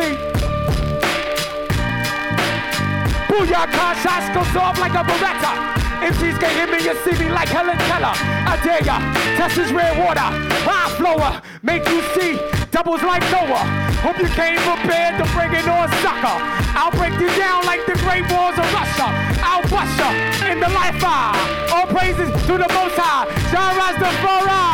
Booyah, 3.30 3.70
shots 4.02 4.30
goes 4.34 4.56
off 4.58 4.80
like 4.80 4.94
a 4.94 5.04
Beretta. 5.06 5.54
MCs 6.02 6.40
can 6.40 6.50
hear 6.58 6.66
me 6.66 6.90
and 6.90 6.98
see 7.06 7.14
me 7.24 7.30
like 7.30 7.48
Helen 7.50 7.78
Keller. 7.86 8.14
I 8.18 8.60
dare 8.64 8.84
ya, 8.84 8.98
test 9.38 9.58
this 9.58 9.72
red 9.72 9.98
water. 10.00 10.26
High 10.66 10.90
flower, 10.98 11.42
make 11.62 11.88
you 11.88 12.02
see 12.18 12.40
doubles 12.72 13.04
like 13.04 13.22
Noah. 13.30 13.62
Hope 14.02 14.18
you 14.18 14.28
came 14.34 14.58
prepared 14.58 15.22
to 15.22 15.26
bring 15.38 15.54
it 15.54 15.68
on 15.70 15.88
sucker. 16.02 16.38
I'll 16.74 16.92
break 16.92 17.14
you 17.22 17.30
down 17.38 17.64
like 17.66 17.86
the 17.86 17.94
great 18.02 18.26
wars 18.34 18.58
of 18.58 18.66
Russia. 18.74 19.14
I'll 19.46 19.62
bust 19.70 19.98
ya 20.02 20.10
in 20.50 20.60
the 20.60 20.70
life 20.70 20.98
fire. 20.98 21.38
All 21.70 21.86
praises 21.86 22.34
to 22.50 22.54
the 22.58 22.70
Most 22.74 22.98
High. 22.98 23.30
Jah 23.54 23.70
Rastafari. 23.78 24.66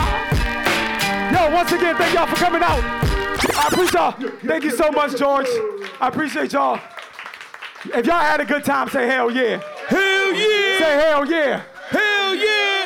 Yo, 1.36 1.52
once 1.54 1.72
again, 1.74 1.96
thank 1.98 2.14
y'all 2.16 2.28
for 2.28 2.38
coming 2.38 2.64
out. 2.64 3.21
I 3.44 3.68
appreciate 3.68 3.94
y'all. 3.94 4.32
Thank 4.46 4.64
you 4.64 4.72
so 4.72 4.92
much, 4.92 5.18
George. 5.18 5.48
I 6.00 6.08
appreciate 6.08 6.54
y'all. 6.54 6.80
If 7.86 8.06
y'all 8.06 8.20
had 8.20 8.40
a 8.40 8.46
good 8.46 8.64
time, 8.64 8.90
say 8.90 9.08
hell 9.08 9.32
yeah. 9.32 9.60
Hell 9.88 10.34
yeah! 10.34 10.78
Say 10.78 11.00
hell 11.04 11.26
yeah. 11.26 11.64
Hell 11.90 12.36
yeah! 12.36 12.81